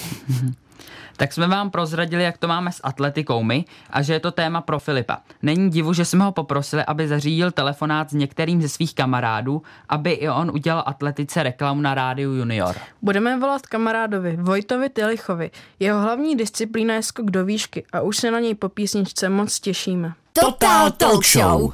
Tak 1.22 1.34
jsme 1.34 1.48
vám 1.48 1.70
prozradili, 1.70 2.24
jak 2.24 2.38
to 2.38 2.48
máme 2.48 2.72
s 2.72 2.82
atletikou 2.84 3.44
my 3.44 3.66
a 3.90 4.02
že 4.02 4.14
je 4.14 4.20
to 4.20 4.32
téma 4.32 4.62
pro 4.62 4.80
Filipa. 4.80 5.18
Není 5.42 5.70
divu, 5.70 5.94
že 5.94 6.06
jsme 6.06 6.24
ho 6.24 6.32
poprosili, 6.32 6.84
aby 6.86 7.08
zařídil 7.08 7.52
telefonát 7.52 8.10
s 8.10 8.14
některým 8.14 8.62
ze 8.62 8.70
svých 8.70 8.96
kamarádů, 8.96 9.62
aby 9.90 10.12
i 10.12 10.30
on 10.30 10.52
udělal 10.52 10.84
atletice 10.86 11.44
reklamu 11.44 11.82
na 11.82 11.94
rádiu 11.94 12.32
Junior. 12.32 12.76
Budeme 13.02 13.40
volat 13.40 13.68
kamarádovi 13.68 14.38
Vojtovi 14.42 14.90
Tilichovi. 14.90 15.52
Jeho 15.80 16.02
hlavní 16.02 16.36
disciplína 16.36 16.94
je 16.94 17.04
skok 17.04 17.26
do 17.26 17.46
výšky 17.46 17.86
a 17.94 18.02
už 18.02 18.18
se 18.18 18.32
na 18.32 18.40
něj 18.40 18.56
po 18.56 18.70
písničce 18.70 19.30
moc 19.30 19.60
těšíme. 19.60 20.14
Total 20.34 20.92
Talk 20.92 21.26
Show. 21.26 21.74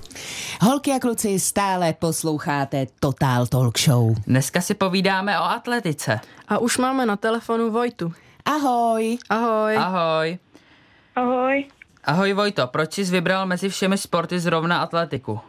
Holky 0.62 0.92
a 0.92 1.00
kluci, 1.00 1.40
stále 1.40 1.94
posloucháte 1.94 2.88
Total 3.00 3.48
Talk 3.48 3.80
Show. 3.80 4.16
Dneska 4.28 4.62
si 4.62 4.74
povídáme 4.74 5.40
o 5.40 5.44
atletice. 5.44 6.20
A 6.48 6.58
už 6.58 6.78
máme 6.78 7.06
na 7.06 7.16
telefonu 7.16 7.72
Vojtu. 7.72 8.14
Ahoj. 8.48 9.18
Ahoj. 9.30 9.76
Ahoj. 9.76 10.38
Ahoj. 11.16 11.66
Ahoj 12.04 12.34
Vojto, 12.34 12.68
proč 12.68 12.94
jsi 12.94 13.04
vybral 13.12 13.46
mezi 13.46 13.70
všemi 13.70 13.98
sporty 13.98 14.40
zrovna 14.40 14.82
atletiku? 14.82 15.40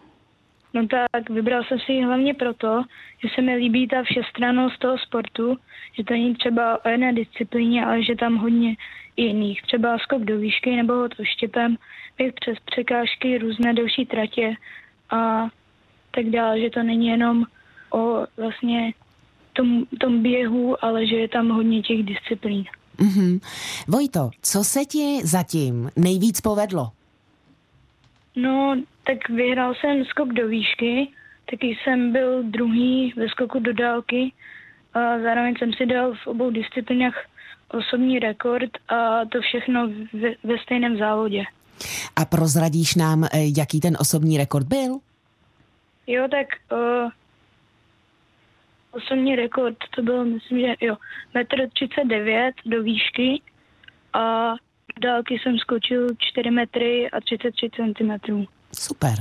No 0.74 0.86
tak 0.86 1.30
vybral 1.30 1.64
jsem 1.64 1.78
si 1.78 1.92
ji 1.92 2.04
hlavně 2.04 2.34
proto, 2.34 2.82
že 3.22 3.28
se 3.34 3.42
mi 3.42 3.54
líbí 3.54 3.88
ta 3.88 4.02
všestrannost 4.02 4.78
toho 4.78 4.98
sportu, 4.98 5.56
že 5.92 6.04
to 6.04 6.12
není 6.14 6.34
třeba 6.34 6.84
o 6.84 6.88
jedné 6.88 7.12
disciplíně, 7.12 7.86
ale 7.86 8.02
že 8.02 8.16
tam 8.16 8.36
hodně 8.36 8.76
jiných. 9.16 9.62
Třeba 9.62 9.98
skok 9.98 10.22
do 10.22 10.38
výšky 10.38 10.76
nebo 10.76 10.92
hod 10.92 11.14
oštěpem, 11.20 11.76
běh 12.18 12.32
přes 12.40 12.58
překážky, 12.64 13.38
různé 13.38 13.74
delší 13.74 14.06
tratě 14.06 14.54
a 15.10 15.48
tak 16.10 16.26
dále, 16.26 16.60
že 16.60 16.70
to 16.70 16.82
není 16.82 17.08
jenom 17.08 17.44
o 17.90 18.26
vlastně 18.36 18.92
tom, 19.52 19.84
tom 20.00 20.22
běhu, 20.22 20.84
ale 20.84 21.06
že 21.06 21.16
je 21.16 21.28
tam 21.28 21.48
hodně 21.48 21.82
těch 21.82 22.02
disciplín. 22.02 22.64
Mhm. 22.98 23.40
Vojto, 23.88 24.30
co 24.42 24.64
se 24.64 24.84
ti 24.84 25.20
zatím 25.24 25.90
nejvíc 25.96 26.40
povedlo? 26.40 26.90
No, 28.36 28.76
tak 29.06 29.28
vyhrál 29.28 29.74
jsem 29.74 30.04
skok 30.04 30.28
do 30.28 30.48
výšky, 30.48 31.08
taky 31.50 31.66
jsem 31.66 32.12
byl 32.12 32.42
druhý 32.42 33.12
ve 33.16 33.28
skoku 33.28 33.58
do 33.58 33.72
dálky 33.72 34.32
a 34.94 34.98
zároveň 34.98 35.54
jsem 35.58 35.72
si 35.72 35.86
dal 35.86 36.14
v 36.14 36.26
obou 36.26 36.50
disciplínách 36.50 37.14
osobní 37.68 38.18
rekord 38.18 38.70
a 38.88 39.24
to 39.24 39.40
všechno 39.40 39.88
ve, 40.12 40.30
ve 40.44 40.58
stejném 40.58 40.98
závodě. 40.98 41.44
A 42.16 42.24
prozradíš 42.24 42.94
nám, 42.94 43.24
eh, 43.24 43.28
jaký 43.58 43.80
ten 43.80 43.96
osobní 44.00 44.38
rekord 44.38 44.66
byl? 44.66 44.98
Jo, 46.06 46.28
tak 46.30 46.46
uh, 46.72 47.10
osobní 48.98 49.36
rekord 49.36 49.76
to 49.96 50.02
byl, 50.02 50.24
myslím, 50.24 50.60
že 50.60 50.74
jo, 50.80 50.96
metr 51.34 51.56
39 51.74 52.54
do 52.66 52.82
výšky 52.82 53.42
a 54.12 54.52
do 55.00 55.08
dálky 55.08 55.38
jsem 55.38 55.58
skočil 55.58 56.06
4 56.18 56.50
metry 56.50 57.10
a 57.10 57.20
33 57.20 57.70
cm. 57.76 58.46
Super. 58.78 59.14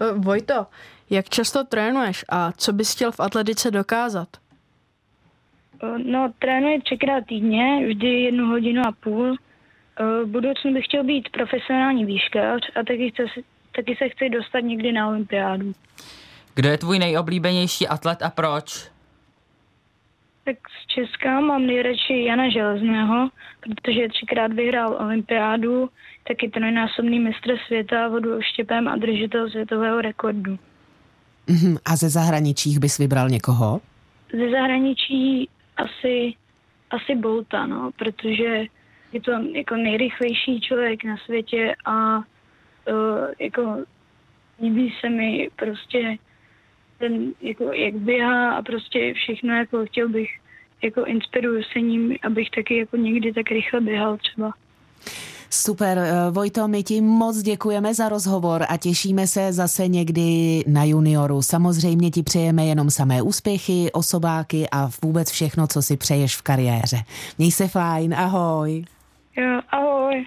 Eh, 0.00 0.12
Vojto, 0.14 0.66
jak 1.10 1.28
často 1.28 1.64
trénuješ 1.64 2.24
a 2.28 2.52
co 2.52 2.72
bys 2.72 2.94
chtěl 2.94 3.12
v 3.12 3.20
atletice 3.20 3.70
dokázat? 3.70 4.28
Uh, 5.82 5.98
No, 5.98 6.32
trénuji 6.38 6.80
třikrát 6.80 7.24
týdně, 7.26 7.86
vždy 7.86 8.22
jednu 8.22 8.46
hodinu 8.46 8.82
a 8.88 8.92
půl. 8.92 9.30
Uh, 9.30 9.36
V 10.24 10.26
budoucnu 10.26 10.72
bych 10.74 10.84
chtěl 10.84 11.04
být 11.04 11.28
profesionální 11.28 12.04
výškař 12.04 12.60
a 12.76 12.78
taky, 12.78 13.10
chce, 13.10 13.22
taky 13.76 13.96
se 13.96 14.08
chci 14.08 14.28
dostat 14.28 14.60
někdy 14.60 14.92
na 14.92 15.08
olympiádu. 15.08 15.72
Kdo 16.54 16.68
je 16.68 16.78
tvůj 16.78 16.98
nejoblíbenější 16.98 17.88
atlet 17.88 18.22
a 18.22 18.30
proč? 18.30 18.90
Tak 20.48 20.56
z 20.82 20.86
Česka 20.86 21.40
mám 21.40 21.66
nejradši 21.66 22.24
Jana 22.24 22.50
Železného, 22.50 23.30
protože 23.60 24.08
třikrát 24.08 24.52
vyhrál 24.52 24.96
olympiádu, 25.00 25.90
taky 26.28 26.48
trojnásobný 26.48 27.20
mistr 27.20 27.56
světa 27.66 28.08
vodu 28.08 28.36
oštěpem 28.36 28.88
a 28.88 28.96
držitel 28.96 29.50
světového 29.50 30.00
rekordu. 30.00 30.58
Mhm. 31.46 31.76
A 31.84 31.96
ze 31.96 32.08
zahraničích 32.08 32.78
bys 32.78 32.98
vybral 32.98 33.28
někoho? 33.28 33.80
Ze 34.32 34.50
zahraničí 34.50 35.48
asi, 35.76 36.34
asi 36.90 37.14
Bolta, 37.14 37.66
no, 37.66 37.90
protože 37.98 38.64
je 39.12 39.20
to 39.20 39.30
jako 39.52 39.76
nejrychlejší 39.76 40.60
člověk 40.60 41.04
na 41.04 41.16
světě 41.16 41.74
a 41.84 42.18
uh, 42.18 42.22
jako 43.38 43.84
líbí 44.62 44.94
se 45.00 45.10
mi 45.10 45.48
prostě 45.56 46.16
ten, 46.98 47.32
jako, 47.40 47.72
jak 47.72 47.94
běhá 47.94 48.56
a 48.56 48.62
prostě 48.62 49.14
všechno, 49.14 49.54
jako 49.54 49.86
chtěl 49.86 50.08
bych, 50.08 50.28
jako 50.82 51.04
inspiruju 51.04 51.62
se 51.72 51.80
ním, 51.80 52.16
abych 52.22 52.50
taky 52.50 52.78
jako 52.78 52.96
někdy 52.96 53.32
tak 53.32 53.50
rychle 53.50 53.80
běhal 53.80 54.16
třeba. 54.16 54.52
Super, 55.50 55.98
eh, 55.98 56.30
Vojto, 56.30 56.68
my 56.68 56.82
ti 56.82 57.00
moc 57.00 57.38
děkujeme 57.38 57.94
za 57.94 58.08
rozhovor 58.08 58.66
a 58.68 58.76
těšíme 58.76 59.26
se 59.26 59.52
zase 59.52 59.88
někdy 59.88 60.64
na 60.66 60.84
junioru. 60.84 61.42
Samozřejmě 61.42 62.10
ti 62.10 62.22
přejeme 62.22 62.66
jenom 62.66 62.90
samé 62.90 63.22
úspěchy, 63.22 63.92
osobáky 63.92 64.66
a 64.72 64.90
vůbec 65.02 65.30
všechno, 65.30 65.66
co 65.66 65.82
si 65.82 65.96
přeješ 65.96 66.36
v 66.36 66.42
kariéře. 66.42 66.96
Měj 67.38 67.52
se 67.52 67.68
fajn, 67.68 68.14
ahoj. 68.14 68.84
Jo, 69.36 69.60
ahoj. 69.68 70.26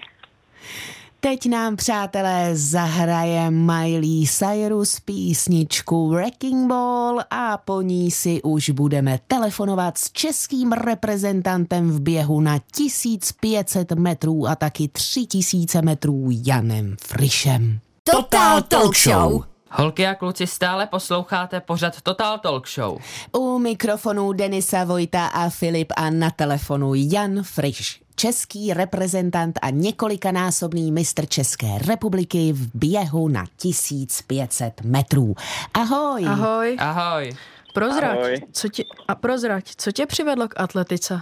Teď 1.24 1.46
nám, 1.46 1.76
přátelé, 1.76 2.50
zahraje 2.52 3.50
Miley 3.50 4.26
Cyrus 4.26 5.00
písničku 5.00 6.08
Wrecking 6.08 6.68
Ball 6.68 7.20
a 7.30 7.56
po 7.56 7.82
ní 7.82 8.10
si 8.10 8.42
už 8.42 8.70
budeme 8.70 9.18
telefonovat 9.26 9.98
s 9.98 10.12
českým 10.12 10.72
reprezentantem 10.72 11.90
v 11.90 12.00
běhu 12.00 12.40
na 12.40 12.58
1500 12.58 13.92
metrů 13.92 14.48
a 14.48 14.56
taky 14.56 14.88
3000 14.88 15.82
metrů 15.82 16.28
Janem 16.46 16.96
Frišem. 17.00 17.78
Total 18.04 18.62
Talk 18.62 18.96
Show. 18.96 19.44
Holky 19.70 20.06
a 20.06 20.14
kluci 20.14 20.46
stále 20.46 20.86
posloucháte 20.86 21.60
pořad 21.60 22.00
Total 22.00 22.38
Talk 22.38 22.68
Show. 22.68 22.98
U 23.36 23.58
mikrofonu 23.58 24.32
Denisa 24.32 24.84
Vojta 24.84 25.26
a 25.26 25.48
Filip 25.48 25.92
a 25.96 26.10
na 26.10 26.30
telefonu 26.30 26.92
Jan 26.94 27.42
Friš. 27.42 28.01
Český 28.22 28.74
reprezentant 28.74 29.58
a 29.62 29.70
několikanásobný 29.70 30.92
mistr 30.92 31.26
České 31.26 31.66
republiky 31.88 32.52
v 32.52 32.70
běhu 32.74 33.28
na 33.28 33.44
1500 33.56 34.80
metrů. 34.84 35.34
Ahoj. 35.74 36.24
Ahoj. 36.26 36.76
Ahoj. 36.80 37.30
Prozrať, 37.74 38.18
Ahoj. 38.18 38.36
co 38.52 38.68
tě, 38.68 38.82
a 39.08 39.14
prozrať, 39.14 39.64
co 39.64 39.92
tě 39.92 40.06
přivedlo 40.06 40.48
k 40.48 40.60
atletice? 40.60 41.14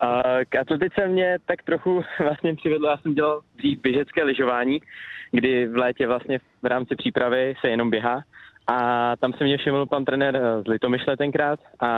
A 0.00 0.22
k 0.48 0.56
atletice 0.56 1.08
mě 1.08 1.38
tak 1.46 1.62
trochu 1.62 2.02
vlastně 2.20 2.56
přivedlo, 2.56 2.88
já 2.88 2.98
jsem 2.98 3.14
dělal 3.14 3.40
dřív 3.56 3.80
běžecké 3.80 4.24
lyžování, 4.24 4.80
kdy 5.30 5.66
v 5.66 5.76
létě 5.76 6.06
vlastně 6.06 6.38
v 6.62 6.66
rámci 6.66 6.96
přípravy 6.96 7.54
se 7.60 7.68
jenom 7.68 7.90
běhá. 7.90 8.22
A 8.70 9.16
tam 9.16 9.32
se 9.32 9.44
mě 9.44 9.58
všiml 9.58 9.86
pan 9.86 10.04
trenér 10.04 10.36
eh, 10.36 10.62
z 10.62 10.66
Litomyšle 10.66 11.16
tenkrát 11.16 11.60
a 11.80 11.88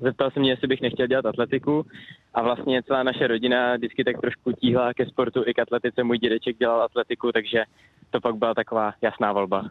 zeptal 0.00 0.30
se 0.30 0.40
mě, 0.40 0.50
jestli 0.50 0.68
bych 0.68 0.80
nechtěl 0.80 1.06
dělat 1.06 1.26
atletiku. 1.26 1.86
A 2.34 2.42
vlastně 2.42 2.82
celá 2.82 3.02
naše 3.02 3.26
rodina 3.26 3.76
vždycky 3.76 4.04
tak 4.04 4.20
trošku 4.20 4.52
tíhla 4.52 4.94
ke 4.94 5.06
sportu 5.06 5.42
i 5.46 5.54
k 5.54 5.58
atletice. 5.58 6.04
Můj 6.04 6.18
dědeček 6.18 6.58
dělal 6.58 6.82
atletiku, 6.82 7.32
takže 7.32 7.64
to 8.10 8.20
pak 8.20 8.36
byla 8.36 8.54
taková 8.54 8.92
jasná 9.02 9.32
volba. 9.32 9.68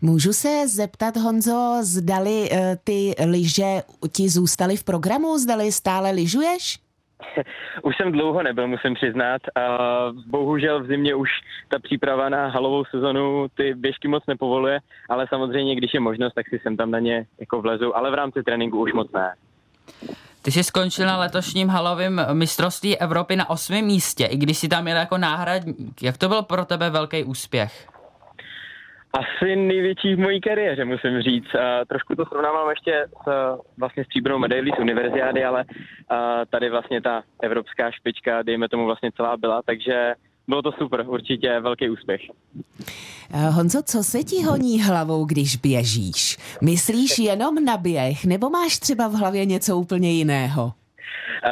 Můžu 0.00 0.32
se 0.32 0.68
zeptat, 0.68 1.16
Honzo, 1.16 1.78
zdali 1.82 2.48
eh, 2.52 2.76
ty 2.84 3.14
lyže 3.26 3.82
ti 4.12 4.28
zůstaly 4.28 4.76
v 4.76 4.84
programu, 4.84 5.38
zdali 5.38 5.72
stále 5.72 6.10
lyžuješ? 6.10 6.78
Už 7.82 7.96
jsem 7.96 8.12
dlouho 8.12 8.42
nebyl, 8.42 8.68
musím 8.68 8.94
přiznat. 8.94 9.42
A 9.54 9.78
bohužel 10.26 10.82
v 10.82 10.86
zimě 10.86 11.14
už 11.14 11.30
ta 11.68 11.78
příprava 11.78 12.28
na 12.28 12.48
halovou 12.48 12.84
sezonu 12.84 13.46
ty 13.56 13.74
běžky 13.74 14.08
moc 14.08 14.26
nepovoluje, 14.26 14.78
ale 15.08 15.26
samozřejmě, 15.28 15.76
když 15.76 15.94
je 15.94 16.00
možnost, 16.00 16.34
tak 16.34 16.48
si 16.48 16.58
sem 16.58 16.76
tam 16.76 16.90
na 16.90 16.98
ně 16.98 17.26
jako 17.40 17.62
vlezu, 17.62 17.96
ale 17.96 18.10
v 18.10 18.14
rámci 18.14 18.42
tréninku 18.42 18.80
už 18.80 18.92
moc 18.92 19.12
ne. 19.12 19.34
Ty 20.42 20.50
jsi 20.50 20.64
skončil 20.64 21.06
na 21.06 21.18
letošním 21.18 21.68
halovém 21.68 22.26
mistrovství 22.32 22.98
Evropy 22.98 23.36
na 23.36 23.50
osmém 23.50 23.84
místě, 23.84 24.24
i 24.24 24.36
když 24.36 24.58
jsi 24.58 24.68
tam 24.68 24.88
jel 24.88 24.96
jako 24.96 25.18
náhradník. 25.18 26.02
Jak 26.02 26.18
to 26.18 26.28
byl 26.28 26.42
pro 26.42 26.64
tebe 26.64 26.90
velký 26.90 27.24
úspěch? 27.24 27.91
Asi 29.12 29.56
největší 29.56 30.14
v 30.14 30.18
mojí 30.18 30.40
kariéře, 30.40 30.84
musím 30.84 31.22
říct. 31.22 31.54
A 31.54 31.84
trošku 31.84 32.14
to 32.14 32.24
srovnávám 32.24 32.70
ještě 32.70 33.06
s 33.24 33.56
vlastně 33.78 34.04
stříbrnou 34.04 34.38
medailí 34.38 34.72
z 34.76 34.80
univerziády, 34.80 35.44
ale 35.44 35.64
a 36.08 36.44
tady 36.46 36.70
vlastně 36.70 37.00
ta 37.02 37.22
evropská 37.42 37.90
špička, 37.90 38.42
dejme 38.42 38.68
tomu 38.68 38.86
vlastně 38.86 39.12
celá 39.16 39.36
byla, 39.36 39.62
takže 39.66 40.14
bylo 40.48 40.62
to 40.62 40.72
super, 40.72 41.04
určitě 41.06 41.60
velký 41.60 41.90
úspěch. 41.90 42.20
Eh, 43.34 43.50
Honzo, 43.50 43.82
co 43.82 44.02
se 44.02 44.22
ti 44.22 44.42
honí 44.42 44.82
hlavou, 44.82 45.24
když 45.24 45.56
běžíš? 45.56 46.38
Myslíš 46.62 47.18
jenom 47.18 47.64
na 47.64 47.76
běh, 47.76 48.24
nebo 48.24 48.50
máš 48.50 48.78
třeba 48.78 49.08
v 49.08 49.12
hlavě 49.12 49.46
něco 49.46 49.76
úplně 49.76 50.12
jiného? 50.12 50.72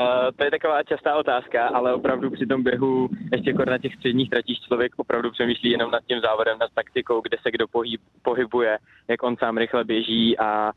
Uh, 0.00 0.31
to 0.37 0.45
je 0.45 0.50
taková 0.50 0.83
častá 0.83 1.17
otázka, 1.17 1.67
ale 1.67 1.95
opravdu 1.95 2.31
při 2.31 2.47
tom 2.47 2.62
běhu, 2.62 3.09
ještě 3.33 3.50
jako 3.50 3.64
na 3.64 3.79
těch 3.79 3.95
středních 3.95 4.31
tratích 4.31 4.61
člověk 4.61 4.93
opravdu 4.97 5.31
přemýšlí 5.31 5.71
jenom 5.71 5.90
nad 5.90 6.05
tím 6.05 6.21
závodem, 6.21 6.59
nad 6.59 6.71
taktikou, 6.75 7.21
kde 7.21 7.37
se 7.43 7.50
kdo 7.50 7.69
pohyb, 7.69 8.00
pohybuje, 8.23 8.79
jak 9.09 9.23
on 9.23 9.37
sám 9.37 9.57
rychle 9.57 9.85
běží 9.85 10.38
a 10.38 10.73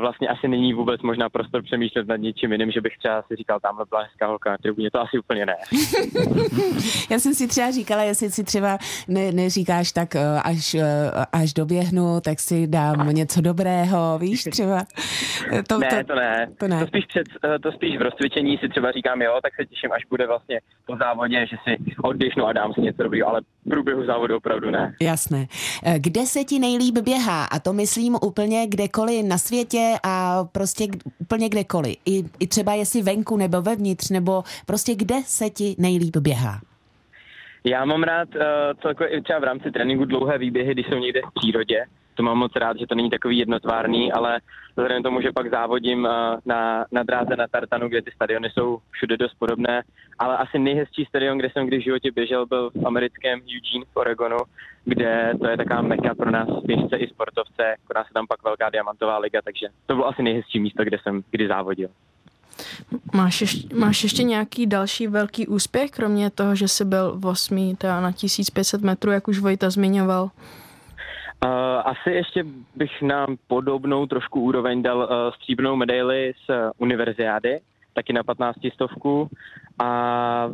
vlastně 0.00 0.28
asi 0.28 0.48
není 0.48 0.74
vůbec 0.74 1.02
možná 1.02 1.28
prostor 1.28 1.62
přemýšlet 1.62 2.08
nad 2.08 2.16
něčím 2.16 2.52
jiným, 2.52 2.70
že 2.70 2.80
bych 2.80 2.98
třeba 2.98 3.22
si 3.22 3.36
říkal, 3.36 3.60
tamhle 3.60 3.84
byla 3.88 4.02
hezká 4.02 4.26
holka 4.26 4.50
na 4.50 4.56
tribuně, 4.58 4.90
to 4.90 5.00
asi 5.00 5.18
úplně 5.18 5.46
ne. 5.46 5.56
Já 7.10 7.18
jsem 7.18 7.34
si 7.34 7.48
třeba 7.48 7.70
říkala, 7.70 8.02
jestli 8.02 8.30
si 8.30 8.44
třeba 8.44 8.78
ne, 9.08 9.32
neříkáš 9.32 9.92
tak, 9.92 10.16
eh, 10.16 10.40
až, 10.44 10.74
eh, 10.74 11.10
až 11.32 11.52
doběhnu, 11.52 12.20
tak 12.20 12.40
si 12.40 12.66
dám 12.66 13.08
něco 13.08 13.40
dobrého, 13.40 14.18
víš 14.18 14.44
třeba? 14.50 14.84
To, 15.68 15.78
ne, 15.78 15.88
to, 15.88 16.04
to, 16.06 16.14
ne. 16.14 16.48
to 16.58 16.68
ne. 16.68 16.80
To 16.80 16.86
spíš, 16.86 17.04
před, 17.06 17.26
to 17.62 17.72
spíš 17.72 17.98
v 17.98 18.02
rozcvičení 18.02 18.58
si 18.58 18.68
třeba 18.68 18.92
říkám, 18.92 19.22
jo, 19.22 19.38
tak 19.42 19.54
se 19.54 19.66
těším, 19.66 19.92
až 19.92 20.02
bude 20.10 20.26
vlastně 20.26 20.60
po 20.86 20.96
závodě, 20.96 21.46
že 21.46 21.56
si 21.64 21.92
oddyšnu 22.02 22.46
a 22.46 22.52
dám 22.52 22.72
si 22.74 22.80
něco 22.80 23.02
dobrého, 23.02 23.28
ale 23.28 23.40
v 23.66 23.70
průběhu 23.70 24.06
závodu 24.06 24.36
opravdu 24.36 24.70
ne. 24.70 24.94
Jasné. 25.02 25.46
Kde 25.98 26.26
se 26.26 26.44
ti 26.44 26.58
nejlíp 26.58 26.98
běhá? 26.98 27.44
A 27.44 27.58
to 27.58 27.72
myslím 27.72 28.16
úplně 28.22 28.66
kdekoliv 28.66 29.24
na 29.24 29.38
světě 29.38 29.53
a 30.02 30.44
prostě 30.52 30.86
úplně 31.18 31.48
kdekoliv. 31.48 31.96
I, 32.06 32.24
i 32.38 32.46
třeba 32.46 32.74
jestli 32.74 33.02
venku 33.02 33.36
nebo 33.36 33.62
vevnitř, 33.62 34.10
nebo 34.10 34.42
prostě 34.66 34.94
kde 34.94 35.14
se 35.24 35.50
ti 35.50 35.76
nejlíp 35.78 36.16
běhá? 36.16 36.60
Já 37.64 37.84
mám 37.84 38.02
rád 38.02 38.28
uh, 38.34 38.42
celkově 38.82 39.22
třeba 39.22 39.38
v 39.38 39.44
rámci 39.44 39.70
tréninku 39.70 40.04
dlouhé 40.04 40.38
výběhy, 40.38 40.72
když 40.72 40.86
jsou 40.86 40.98
někde 40.98 41.20
v 41.20 41.34
přírodě. 41.34 41.84
To 42.14 42.22
mám 42.22 42.38
moc 42.38 42.52
rád, 42.56 42.78
že 42.78 42.86
to 42.86 42.94
není 42.94 43.10
takový 43.10 43.38
jednotvárný, 43.38 44.12
ale 44.12 44.40
vzhledem 44.76 45.02
tomu, 45.02 45.20
že 45.20 45.32
pak 45.32 45.50
závodím 45.50 46.04
uh, 46.04 46.10
na, 46.46 46.84
na 46.92 47.02
dráze 47.02 47.36
na 47.36 47.46
Tartanu, 47.46 47.88
kde 47.88 48.02
ty 48.02 48.10
stadiony 48.10 48.50
jsou 48.50 48.78
všude 48.90 49.16
dost 49.16 49.34
podobné, 49.38 49.82
ale 50.18 50.36
asi 50.36 50.58
nejhezčí 50.58 51.04
stadion, 51.04 51.38
kde 51.38 51.50
jsem 51.50 51.66
kdy 51.66 51.78
v 51.78 51.84
životě 51.84 52.10
běžel, 52.12 52.46
byl 52.46 52.70
v 52.70 52.86
americkém 52.86 53.40
Eugene 53.40 53.84
v 53.92 53.96
Oregonu, 53.96 54.38
kde 54.84 55.32
to 55.40 55.48
je 55.48 55.56
taková 55.56 55.82
meka 55.82 56.14
pro 56.14 56.30
nás 56.30 56.48
běžce 56.64 56.96
i 56.96 57.08
sportovce, 57.08 57.76
koná 57.86 58.04
se 58.04 58.10
tam 58.14 58.26
pak 58.26 58.44
velká 58.44 58.70
diamantová 58.70 59.18
liga, 59.18 59.40
takže 59.44 59.66
to 59.86 59.94
bylo 59.94 60.08
asi 60.08 60.22
nejhezčí 60.22 60.60
místo, 60.60 60.84
kde 60.84 60.98
jsem 61.02 61.22
kdy 61.30 61.48
závodil. 61.48 61.88
Máš 63.12 63.40
ještě, 63.40 63.76
máš 63.76 64.02
ještě 64.02 64.22
nějaký 64.22 64.66
další 64.66 65.06
velký 65.06 65.46
úspěch, 65.46 65.90
kromě 65.90 66.30
toho, 66.30 66.54
že 66.54 66.68
jsi 66.68 66.84
byl 66.84 67.14
v 67.16 67.26
8. 67.26 67.76
teda 67.76 68.00
na 68.00 68.12
1500 68.12 68.82
metrů, 68.82 69.10
jak 69.10 69.28
už 69.28 69.38
Vojta 69.38 69.70
zmiňoval? 69.70 70.30
Uh, 71.44 71.50
asi 71.84 72.10
ještě 72.10 72.44
bych 72.74 73.02
nám 73.02 73.36
podobnou 73.46 74.06
trošku 74.06 74.40
úroveň 74.40 74.82
dal 74.82 74.98
uh, 74.98 75.34
stříbrnou 75.34 75.76
medaili 75.76 76.32
z 76.46 76.70
univerziády, 76.78 77.60
taky 77.94 78.12
na 78.12 78.22
15 78.22 78.56
stovku 78.74 79.28
a 79.78 80.50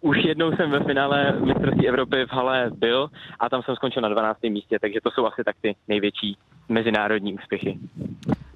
už 0.00 0.24
jednou 0.24 0.56
jsem 0.56 0.70
ve 0.70 0.80
finále 0.84 1.32
mistrovství 1.32 1.88
Evropy 1.88 2.26
v 2.26 2.32
Hale 2.32 2.70
byl 2.74 3.10
a 3.40 3.48
tam 3.48 3.62
jsem 3.62 3.76
skončil 3.76 4.02
na 4.02 4.08
12. 4.08 4.42
místě, 4.42 4.78
takže 4.80 5.00
to 5.02 5.10
jsou 5.10 5.26
asi 5.26 5.44
tak 5.44 5.56
ty 5.60 5.76
největší 5.88 6.36
mezinárodní 6.68 7.34
úspěchy. 7.34 7.78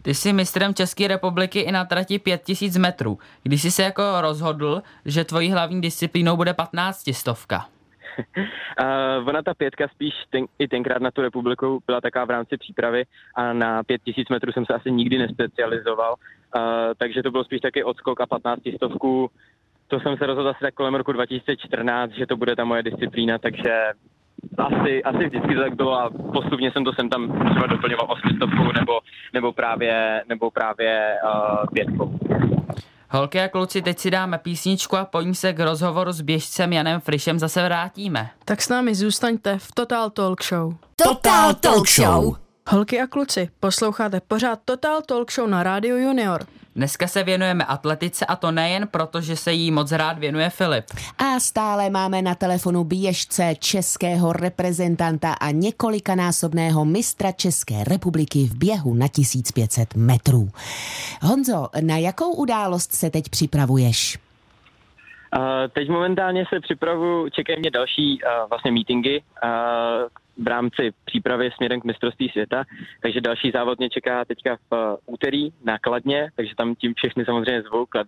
Ty 0.02 0.14
jsi 0.14 0.32
mistrem 0.32 0.75
České 0.75 1.09
republiky 1.09 1.61
i 1.61 1.73
na 1.73 1.85
trati 1.85 2.18
5000 2.18 2.76
metrů. 2.76 3.18
Když 3.42 3.62
jsi 3.62 3.71
se 3.71 3.82
jako 3.82 4.02
rozhodl, 4.21 4.82
že 5.04 5.25
tvojí 5.25 5.50
hlavní 5.50 5.80
disciplínou 5.80 6.37
bude 6.37 6.54
15 6.54 7.11
stovka? 7.12 7.66
uh, 8.37 9.28
ona 9.28 9.42
ta 9.42 9.54
pětka 9.54 9.88
spíš 9.88 10.14
ten, 10.31 10.45
i 10.59 10.69
tenkrát 10.69 11.02
na 11.02 11.11
tu 11.11 11.23
republiku 11.23 11.83
byla 11.87 12.00
taká 12.00 12.25
v 12.25 12.31
rámci 12.31 12.57
přípravy 12.57 13.04
a 13.35 13.52
na 13.52 13.83
5000 13.83 14.28
metrů 14.28 14.52
jsem 14.52 14.66
se 14.66 14.75
asi 14.75 14.90
nikdy 14.90 15.19
nespecializoval, 15.19 16.14
uh, 16.14 16.62
takže 16.99 17.23
to 17.23 17.31
byl 17.31 17.45
spíš 17.45 17.61
taky 17.61 17.85
odskok 17.85 18.21
a 18.21 18.26
15 18.26 18.61
stovku. 18.76 19.31
To 19.88 20.00
jsem 20.00 20.16
se 20.16 20.26
rozhodl 20.26 20.49
asi 20.49 20.61
tak 20.61 20.75
kolem 20.75 20.95
roku 20.95 21.12
2014, 21.12 22.12
že 22.12 22.26
to 22.26 22.37
bude 22.37 22.57
ta 22.57 22.64
moje 22.64 22.83
disciplína, 22.83 23.38
takže 23.38 23.92
asi, 24.59 25.02
asi 25.02 25.26
vždycky 25.26 25.54
to 25.54 25.61
tak 25.61 25.75
bylo 25.75 25.99
a 26.00 26.11
postupně 26.11 26.73
jsem 26.73 26.85
to 26.85 26.92
sem 26.92 27.09
tam 27.09 27.50
třeba 27.50 27.66
doplňoval 27.66 28.07
osmistovkou 28.11 28.73
nebo, 28.73 29.00
nebo 29.33 29.52
právě, 29.52 30.25
nebo 30.28 30.50
právě 30.50 31.16
uh, 31.25 31.66
pětkou. 31.75 32.19
Holky 33.14 33.40
a 33.40 33.49
kluci, 33.49 33.83
teď 33.83 33.99
si 33.99 34.11
dáme 34.11 34.38
písničku 34.38 34.97
a 34.97 35.04
pojďme 35.04 35.35
se 35.35 35.52
k 35.52 35.61
rozhovoru 35.61 36.12
s 36.12 36.21
běžcem 36.21 36.73
Janem 36.73 37.00
Frišem 37.00 37.38
zase 37.38 37.64
vrátíme. 37.64 38.31
Tak 38.45 38.62
s 38.62 38.69
námi 38.69 38.95
zůstaňte 38.95 39.59
v 39.59 39.73
Total 39.75 40.11
Talk 40.11 40.45
Show. 40.45 40.75
Total 40.97 41.54
Talk 41.54 41.88
Show. 41.88 42.37
Holky 42.69 43.00
a 43.00 43.07
kluci, 43.07 43.49
posloucháte 43.61 44.21
pořád 44.21 44.59
Total 44.64 45.02
Talk 45.02 45.33
Show 45.33 45.49
na 45.49 45.62
Rádiu 45.62 45.97
Junior. 45.97 46.47
Dneska 46.76 47.07
se 47.07 47.23
věnujeme 47.23 47.64
atletice 47.64 48.26
a 48.26 48.37
to 48.37 48.50
nejen 48.50 48.88
proto, 48.88 49.21
že 49.21 49.37
se 49.37 49.52
jí 49.52 49.71
moc 49.71 49.93
rád 49.93 50.19
věnuje 50.19 50.50
Filip. 50.50 50.85
A 51.19 51.41
stále 51.41 51.91
máme 51.91 52.23
na 52.23 52.35
telefonu 52.35 52.85
běžce 52.85 53.55
českého 53.59 54.33
reprezentanta 54.33 55.33
a 55.33 55.50
několikanásobného 55.50 56.85
mistra 56.85 57.33
České 57.33 57.85
republiky 57.85 58.38
v 58.38 58.57
běhu 58.57 58.95
na 58.95 59.09
1500 59.09 59.95
metrů. 59.95 60.49
Honzo, 61.23 61.69
na 61.81 61.97
jakou 61.97 62.35
událost 62.35 62.93
se 62.93 63.11
teď 63.11 63.29
připravuješ? 63.29 64.19
Uh, 65.37 65.43
teď 65.73 65.89
momentálně 65.89 66.45
se 66.49 66.61
připravu, 66.61 67.28
čekají 67.28 67.58
mě 67.58 67.71
další 67.71 68.19
uh, 68.23 68.49
vlastně 68.49 68.73
meetingy, 68.73 69.23
uh, 69.45 69.50
v 70.36 70.47
rámci 70.47 70.92
přípravy 71.04 71.50
směrem 71.56 71.80
k 71.80 71.84
mistrovství 71.84 72.28
světa, 72.28 72.64
takže 73.00 73.21
další 73.21 73.50
závod 73.50 73.78
mě 73.78 73.90
čeká 73.90 74.25
teďka 74.25 74.56
v 74.56 74.73
uh, 74.73 75.14
úterý 75.14 75.52
na 75.64 75.78
Kladně, 75.78 76.30
takže 76.36 76.54
tam 76.56 76.75
tím 76.75 76.95
všechny 76.95 77.25
samozřejmě 77.25 77.62
zvou, 77.62 77.80
uh, 77.80 78.02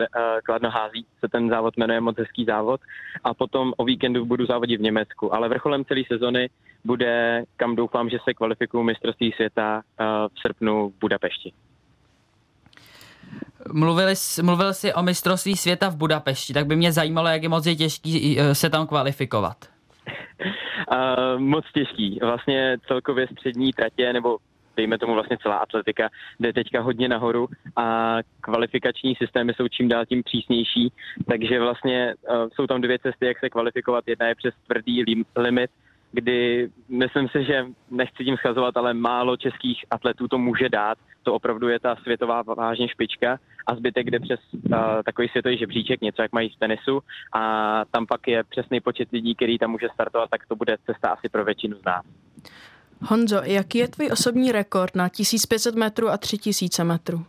Kladno 0.44 0.70
hází 0.70 1.06
se 1.20 1.28
ten 1.28 1.48
závod 1.48 1.76
jmenuje 1.76 2.00
moc 2.00 2.18
hezký 2.18 2.44
závod 2.44 2.80
a 3.24 3.34
potom 3.34 3.72
o 3.76 3.84
víkendu 3.84 4.24
budu 4.24 4.46
závodit 4.46 4.80
v 4.80 4.82
Německu, 4.82 5.34
ale 5.34 5.48
vrcholem 5.48 5.84
celé 5.84 6.02
sezony 6.08 6.50
bude, 6.84 7.44
kam 7.56 7.76
doufám, 7.76 8.10
že 8.10 8.18
se 8.24 8.34
kvalifikují 8.34 8.86
mistrovství 8.86 9.32
světa 9.32 9.82
uh, 10.00 10.06
v 10.34 10.40
srpnu 10.40 10.88
v 10.88 11.00
Budapešti. 11.00 11.52
Mluvil, 13.72 14.08
mluvil 14.42 14.74
jsi 14.74 14.94
o 14.94 15.02
mistrovství 15.02 15.56
světa 15.56 15.88
v 15.88 15.96
Budapešti, 15.96 16.52
tak 16.52 16.66
by 16.66 16.76
mě 16.76 16.92
zajímalo, 16.92 17.28
jak 17.28 17.42
je 17.42 17.48
moc 17.48 17.66
je 17.66 17.76
těžký 17.76 18.38
se 18.52 18.70
tam 18.70 18.86
kvalifikovat. 18.86 19.73
Uh, 20.92 21.38
moc 21.38 21.64
těžký. 21.74 22.18
Vlastně 22.22 22.76
celkově 22.86 23.26
střední 23.26 23.72
tratě, 23.72 24.12
nebo 24.12 24.38
dejme 24.76 24.98
tomu 24.98 25.14
vlastně 25.14 25.38
celá 25.42 25.56
atletika, 25.56 26.08
jde 26.40 26.52
teďka 26.52 26.80
hodně 26.80 27.08
nahoru 27.08 27.48
a 27.76 28.18
kvalifikační 28.40 29.14
systémy 29.14 29.52
jsou 29.54 29.68
čím 29.68 29.88
dál 29.88 30.06
tím 30.06 30.22
přísnější, 30.22 30.92
takže 31.28 31.60
vlastně 31.60 32.14
uh, 32.30 32.48
jsou 32.54 32.66
tam 32.66 32.80
dvě 32.80 32.98
cesty, 32.98 33.26
jak 33.26 33.38
se 33.38 33.50
kvalifikovat. 33.50 34.04
Jedna 34.06 34.26
je 34.26 34.34
přes 34.34 34.54
tvrdý 34.66 35.04
lim- 35.04 35.24
limit, 35.36 35.70
kdy 36.14 36.68
myslím 36.88 37.28
si, 37.28 37.44
že 37.44 37.66
nechci 37.90 38.24
tím 38.24 38.36
schazovat, 38.36 38.76
ale 38.76 38.94
málo 38.94 39.36
českých 39.36 39.84
atletů 39.90 40.28
to 40.28 40.38
může 40.38 40.68
dát. 40.68 40.98
To 41.22 41.34
opravdu 41.34 41.68
je 41.68 41.80
ta 41.80 41.96
světová 41.96 42.42
vážně 42.42 42.88
špička 42.88 43.38
a 43.66 43.74
zbytek 43.74 44.10
jde 44.10 44.20
přes 44.20 44.40
uh, 44.52 44.60
takový 45.04 45.28
světový 45.28 45.58
žebříček, 45.58 46.00
něco 46.00 46.22
jak 46.22 46.32
mají 46.32 46.48
v 46.48 46.58
tenisu 46.58 47.00
a 47.32 47.84
tam 47.90 48.06
pak 48.06 48.28
je 48.28 48.44
přesný 48.44 48.80
počet 48.80 49.08
lidí, 49.12 49.34
který 49.34 49.58
tam 49.58 49.70
může 49.70 49.88
startovat, 49.94 50.30
tak 50.30 50.46
to 50.46 50.56
bude 50.56 50.76
cesta 50.86 51.08
asi 51.08 51.28
pro 51.28 51.44
většinu 51.44 51.76
z 51.76 51.84
nás. 51.84 52.04
Honzo, 53.00 53.40
jaký 53.44 53.78
je 53.78 53.88
tvůj 53.88 54.10
osobní 54.12 54.52
rekord 54.52 54.94
na 54.94 55.08
1500 55.08 55.74
metrů 55.74 56.08
a 56.08 56.16
3000 56.16 56.84
metrů? 56.84 57.24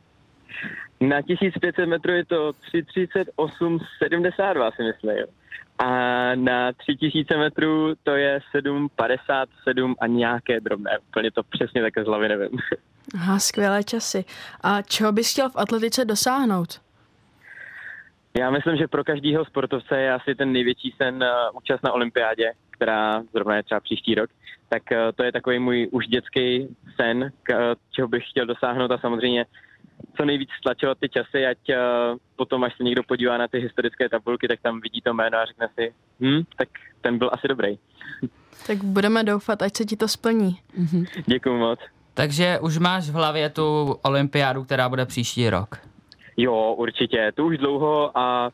Na 1.02 1.22
1500 1.22 1.90
metrů 1.90 2.12
je 2.12 2.26
to 2.26 2.52
338,72 2.52 4.72
si 4.76 4.84
myslím. 4.84 5.26
A 5.80 5.90
na 6.36 6.72
3000 6.74 7.38
metrů 7.38 7.94
to 8.04 8.12
je 8.12 8.40
7,57 8.56 9.96
a 10.02 10.08
nějaké 10.08 10.60
drobné. 10.60 10.98
Úplně 11.10 11.32
to 11.32 11.44
přesně 11.44 11.82
také 11.82 12.04
z 12.04 12.08
hlavy 12.08 12.30
nevím. 12.30 12.50
Aha, 13.16 13.40
skvělé 13.40 13.84
časy. 13.84 14.26
A 14.62 14.82
čeho 14.82 15.12
bys 15.12 15.32
chtěl 15.32 15.50
v 15.50 15.56
atletice 15.56 16.06
dosáhnout? 16.06 16.82
Já 18.38 18.52
myslím, 18.52 18.78
že 18.78 18.88
pro 18.88 19.04
každého 19.04 19.46
sportovce 19.46 19.98
je 19.98 20.14
asi 20.14 20.36
ten 20.36 20.52
největší 20.52 20.94
sen 20.98 21.16
uh, 21.16 21.58
účast 21.58 21.84
na 21.84 21.92
olympiádě, 21.92 22.52
která 22.70 23.24
zrovna 23.34 23.56
je 23.56 23.64
třeba 23.64 23.80
příští 23.80 24.16
rok. 24.16 24.30
Tak 24.70 24.84
uh, 24.92 24.98
to 25.16 25.24
je 25.24 25.32
takový 25.32 25.60
můj 25.60 25.88
už 25.92 26.08
dětský 26.08 26.68
sen, 26.96 27.22
uh, 27.24 27.58
čeho 27.92 28.08
bych 28.08 28.30
chtěl 28.30 28.46
dosáhnout 28.46 28.92
a 28.92 28.98
samozřejmě 28.98 29.46
co 30.18 30.26
nejvíc 30.26 30.50
stlačovat 30.60 30.98
ty 31.00 31.10
časy, 31.10 31.46
ať 31.46 31.58
uh, 31.70 31.76
potom, 32.36 32.64
až 32.64 32.78
se 32.78 32.84
někdo 32.84 33.04
podívá 33.04 33.38
na 33.38 33.48
ty 33.48 33.60
historické 33.60 34.10
tabulky, 34.10 34.48
tak 34.48 34.62
tam 34.62 34.82
vidí 34.82 35.02
to 35.02 35.14
jméno 35.14 35.38
a 35.38 35.46
řekne 35.46 35.70
si, 35.80 35.94
hm, 36.20 36.44
tak 36.58 36.70
ten 37.02 37.18
byl 37.18 37.30
asi 37.34 37.48
dobrý. 37.48 37.78
Tak 38.68 38.84
budeme 38.84 39.24
doufat, 39.24 39.62
ať 39.62 39.78
se 39.78 39.86
ti 39.86 39.98
to 39.98 40.08
splní. 40.08 40.60
Mhm. 40.78 41.06
Děkuji 41.26 41.58
moc. 41.60 41.80
Takže 42.14 42.60
už 42.60 42.78
máš 42.78 43.10
v 43.10 43.14
hlavě 43.14 43.50
tu 43.50 43.96
olympiádu, 44.04 44.64
která 44.64 44.90
bude 44.90 45.06
příští 45.06 45.50
rok. 45.50 45.80
Jo, 46.38 46.76
určitě. 46.78 47.32
To 47.36 47.46
už 47.46 47.58
dlouho 47.58 48.18
a 48.18 48.52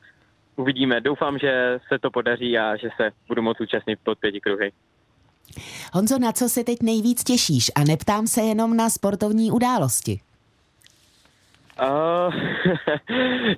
uvidíme. 0.55 1.01
Doufám, 1.01 1.39
že 1.39 1.79
se 1.87 1.99
to 1.99 2.11
podaří 2.11 2.57
a 2.57 2.75
že 2.75 2.89
se 2.97 3.11
budu 3.27 3.41
moct 3.41 3.61
účastnit 3.61 3.99
pod 4.03 4.19
pěti 4.19 4.41
kruhy. 4.41 4.71
Honzo, 5.93 6.19
na 6.19 6.31
co 6.31 6.49
se 6.49 6.63
teď 6.63 6.77
nejvíc 6.81 7.23
těšíš? 7.23 7.71
A 7.75 7.83
neptám 7.83 8.27
se 8.27 8.41
jenom 8.41 8.77
na 8.77 8.89
sportovní 8.89 9.51
události. 9.51 10.19
Uh, 11.81 12.33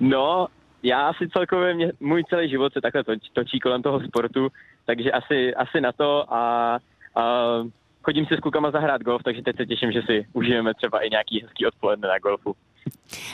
no, 0.00 0.46
já 0.82 1.08
asi 1.08 1.28
celkově, 1.28 1.74
mě, 1.74 1.92
můj 2.00 2.24
celý 2.24 2.48
život 2.48 2.72
se 2.72 2.80
takhle 2.80 3.04
točí, 3.04 3.30
točí 3.32 3.60
kolem 3.60 3.82
toho 3.82 4.00
sportu, 4.00 4.48
takže 4.84 5.12
asi, 5.12 5.54
asi 5.54 5.80
na 5.80 5.92
to 5.92 6.34
a 6.34 6.78
uh, 7.16 7.68
chodím 8.02 8.26
si 8.26 8.34
s 8.34 8.40
klukama 8.40 8.70
zahrát 8.70 9.02
golf, 9.02 9.22
takže 9.22 9.42
teď 9.42 9.56
se 9.56 9.66
těším, 9.66 9.92
že 9.92 10.02
si 10.02 10.26
užijeme 10.32 10.74
třeba 10.74 10.98
i 10.98 11.10
nějaký 11.10 11.42
hezký 11.42 11.66
odpoledne 11.66 12.08
na 12.08 12.18
golfu. 12.18 12.54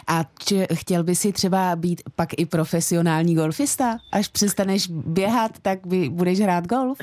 A 0.08 0.24
či, 0.46 0.66
chtěl 0.74 1.04
by 1.04 1.14
si 1.14 1.32
třeba 1.32 1.76
být 1.76 2.02
pak 2.16 2.28
i 2.38 2.46
profesionální 2.46 3.34
golfista? 3.34 3.96
Až 4.12 4.28
přestaneš 4.28 4.86
běhat, 4.88 5.52
tak 5.62 5.86
by, 5.86 6.08
budeš 6.08 6.40
hrát 6.40 6.66
golf? 6.66 6.98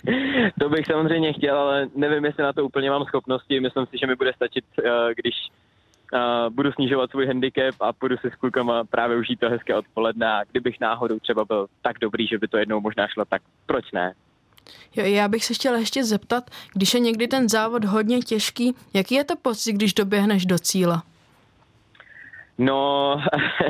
to 0.60 0.68
bych 0.68 0.86
samozřejmě 0.86 1.32
chtěl, 1.32 1.58
ale 1.58 1.88
nevím, 1.96 2.24
jestli 2.24 2.42
na 2.42 2.52
to 2.52 2.64
úplně 2.64 2.90
mám 2.90 3.04
schopnosti. 3.04 3.60
Myslím 3.60 3.86
si, 3.86 3.98
že 4.00 4.06
mi 4.06 4.14
bude 4.14 4.32
stačit, 4.32 4.64
eh, 4.84 5.14
když 5.16 5.34
budu 6.48 6.72
snižovat 6.72 7.10
svůj 7.10 7.26
handicap 7.26 7.74
a 7.80 7.92
půjdu 7.92 8.16
si 8.16 8.30
s 8.30 8.34
klukama 8.34 8.84
právě 8.84 9.16
užít 9.16 9.40
to 9.40 9.50
hezké 9.50 9.74
odpoledne 9.74 10.32
a 10.32 10.44
kdybych 10.50 10.80
náhodou 10.80 11.18
třeba 11.18 11.44
byl 11.44 11.66
tak 11.82 11.98
dobrý, 11.98 12.26
že 12.26 12.38
by 12.38 12.48
to 12.48 12.56
jednou 12.56 12.80
možná 12.80 13.08
šlo, 13.08 13.24
tak 13.24 13.42
proč 13.66 13.92
ne? 13.92 14.14
Jo, 14.96 15.04
já 15.04 15.28
bych 15.28 15.44
se 15.44 15.54
chtěla 15.54 15.78
ještě 15.78 16.04
zeptat, 16.04 16.50
když 16.74 16.94
je 16.94 17.00
někdy 17.00 17.28
ten 17.28 17.48
závod 17.48 17.84
hodně 17.84 18.18
těžký, 18.18 18.74
jaký 18.94 19.14
je 19.14 19.24
to 19.24 19.36
pocit, 19.36 19.72
když 19.72 19.94
doběhneš 19.94 20.46
do 20.46 20.58
cíle? 20.58 21.02
No, 22.58 23.16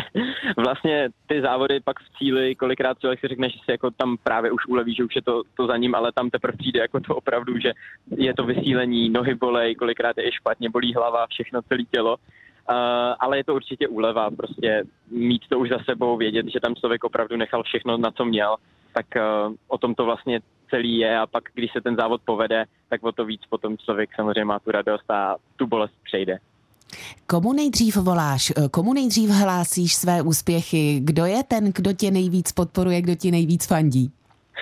vlastně 0.56 1.08
ty 1.26 1.40
závody 1.40 1.80
pak 1.80 2.00
v 2.00 2.18
cíli, 2.18 2.54
kolikrát 2.54 2.98
člověk 2.98 3.20
si 3.20 3.28
řekne, 3.28 3.48
že 3.48 3.58
si 3.64 3.70
jako 3.70 3.90
tam 3.90 4.16
právě 4.22 4.50
už 4.50 4.66
uleví, 4.66 4.94
že 4.94 5.04
už 5.04 5.16
je 5.16 5.22
to, 5.22 5.42
to 5.56 5.66
za 5.66 5.76
ním, 5.76 5.94
ale 5.94 6.12
tam 6.12 6.30
teprve 6.30 6.56
přijde 6.56 6.80
jako 6.80 7.00
to 7.00 7.16
opravdu, 7.16 7.58
že 7.58 7.72
je 8.16 8.34
to 8.34 8.44
vysílení, 8.44 9.10
nohy 9.10 9.34
bolej, 9.34 9.74
kolikrát 9.74 10.18
je 10.18 10.28
i 10.28 10.32
špatně, 10.32 10.70
bolí 10.70 10.94
hlava, 10.94 11.26
všechno, 11.26 11.62
celé 11.62 11.82
tělo. 11.90 12.16
Uh, 12.70 12.76
ale 13.18 13.36
je 13.36 13.44
to 13.44 13.54
určitě 13.54 13.88
úleva, 13.88 14.30
prostě 14.30 14.84
mít 15.10 15.42
to 15.48 15.58
už 15.58 15.68
za 15.68 15.78
sebou, 15.78 16.16
vědět, 16.16 16.46
že 16.48 16.60
tam 16.60 16.74
člověk 16.74 17.04
opravdu 17.04 17.36
nechal 17.36 17.62
všechno, 17.62 17.96
na 17.96 18.10
co 18.10 18.24
měl, 18.24 18.56
tak 18.92 19.06
uh, 19.16 19.54
o 19.68 19.78
tom 19.78 19.94
to 19.94 20.04
vlastně 20.04 20.40
celý 20.70 20.98
je 20.98 21.18
a 21.18 21.26
pak, 21.26 21.44
když 21.54 21.72
se 21.72 21.80
ten 21.80 21.96
závod 21.96 22.20
povede, 22.24 22.64
tak 22.88 23.02
o 23.02 23.12
to 23.12 23.24
víc 23.24 23.40
potom 23.48 23.78
člověk 23.78 24.10
samozřejmě 24.14 24.44
má 24.44 24.58
tu 24.58 24.70
radost 24.70 25.10
a 25.10 25.36
tu 25.56 25.66
bolest 25.66 25.94
přejde. 26.04 26.38
Komu 27.26 27.52
nejdřív 27.52 27.96
voláš, 27.96 28.52
komu 28.70 28.92
nejdřív 28.92 29.30
hlásíš 29.30 29.94
své 29.94 30.22
úspěchy? 30.22 31.00
Kdo 31.04 31.24
je 31.24 31.42
ten, 31.42 31.72
kdo 31.72 31.92
tě 31.92 32.10
nejvíc 32.10 32.52
podporuje, 32.52 33.02
kdo 33.02 33.14
ti 33.14 33.30
nejvíc 33.30 33.66
fandí? 33.66 34.12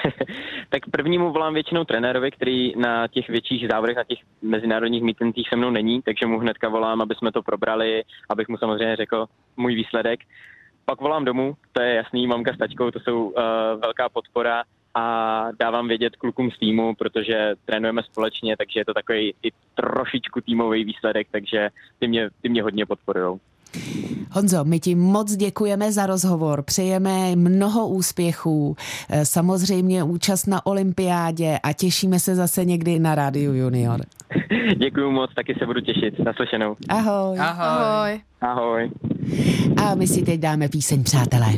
tak 0.69 0.83
prvnímu 0.91 1.33
volám 1.33 1.55
většinou 1.55 1.85
trenérovi, 1.85 2.31
který 2.31 2.77
na 2.77 3.09
těch 3.09 3.29
větších 3.29 3.69
závodech, 3.71 3.97
na 3.97 4.05
těch 4.05 4.19
mezinárodních 4.43 5.03
mítincích 5.03 5.49
se 5.49 5.57
mnou 5.57 5.71
není, 5.71 6.03
takže 6.03 6.27
mu 6.27 6.39
hnedka 6.39 6.69
volám, 6.69 7.01
aby 7.01 7.15
jsme 7.15 7.33
to 7.33 7.43
probrali, 7.43 8.03
abych 8.29 8.49
mu 8.49 8.57
samozřejmě 8.57 8.97
řekl 8.97 9.27
můj 9.57 9.75
výsledek. 9.75 10.21
Pak 10.85 11.01
volám 11.01 11.25
domů, 11.25 11.57
to 11.73 11.83
je 11.83 11.95
jasný, 11.95 12.27
mamka 12.27 12.55
s 12.55 12.59
tačkou, 12.59 12.91
to 12.91 13.01
jsou 13.01 13.25
uh, 13.25 13.33
velká 13.81 14.09
podpora 14.09 14.63
a 14.95 15.47
dávám 15.59 15.89
vědět 15.89 16.17
klukům 16.17 16.51
z 16.51 16.59
týmu, 16.59 16.95
protože 16.95 17.55
trénujeme 17.65 18.03
společně, 18.03 18.57
takže 18.57 18.81
je 18.81 18.85
to 18.85 18.95
takový 18.95 19.35
i 19.43 19.51
trošičku 19.75 20.41
týmový 20.41 20.85
výsledek, 20.85 21.29
takže 21.31 21.69
ty 21.99 22.09
mě, 22.09 22.31
ty 22.43 22.49
mě 22.49 22.63
hodně 22.63 22.87
podporují. 22.87 23.39
Honzo, 24.33 24.65
my 24.65 24.81
ti 24.81 24.95
moc 24.95 25.37
děkujeme 25.37 25.93
za 25.93 26.07
rozhovor, 26.07 26.63
přejeme 26.63 27.37
mnoho 27.37 27.89
úspěchů, 27.89 28.77
eh, 29.11 29.27
samozřejmě 29.27 30.03
účast 30.03 30.47
na 30.47 30.67
olympiádě 30.67 31.59
a 31.63 31.73
těšíme 31.73 32.21
se 32.21 32.35
zase 32.35 32.65
někdy 32.65 32.99
na 32.99 33.15
Rádiu 33.15 33.53
Junior. 33.53 34.01
Děkuji 34.77 35.11
moc, 35.11 35.35
taky 35.35 35.55
se 35.59 35.67
budu 35.67 35.81
těšit. 35.81 36.19
Naslyšenou. 36.19 36.77
Ahoj. 36.89 37.39
Ahoj. 37.41 38.21
Ahoj. 38.41 38.91
A 39.85 39.95
my 39.95 40.07
si 40.07 40.23
teď 40.23 40.41
dáme 40.41 40.69
píseň, 40.69 41.05
přátelé. 41.05 41.49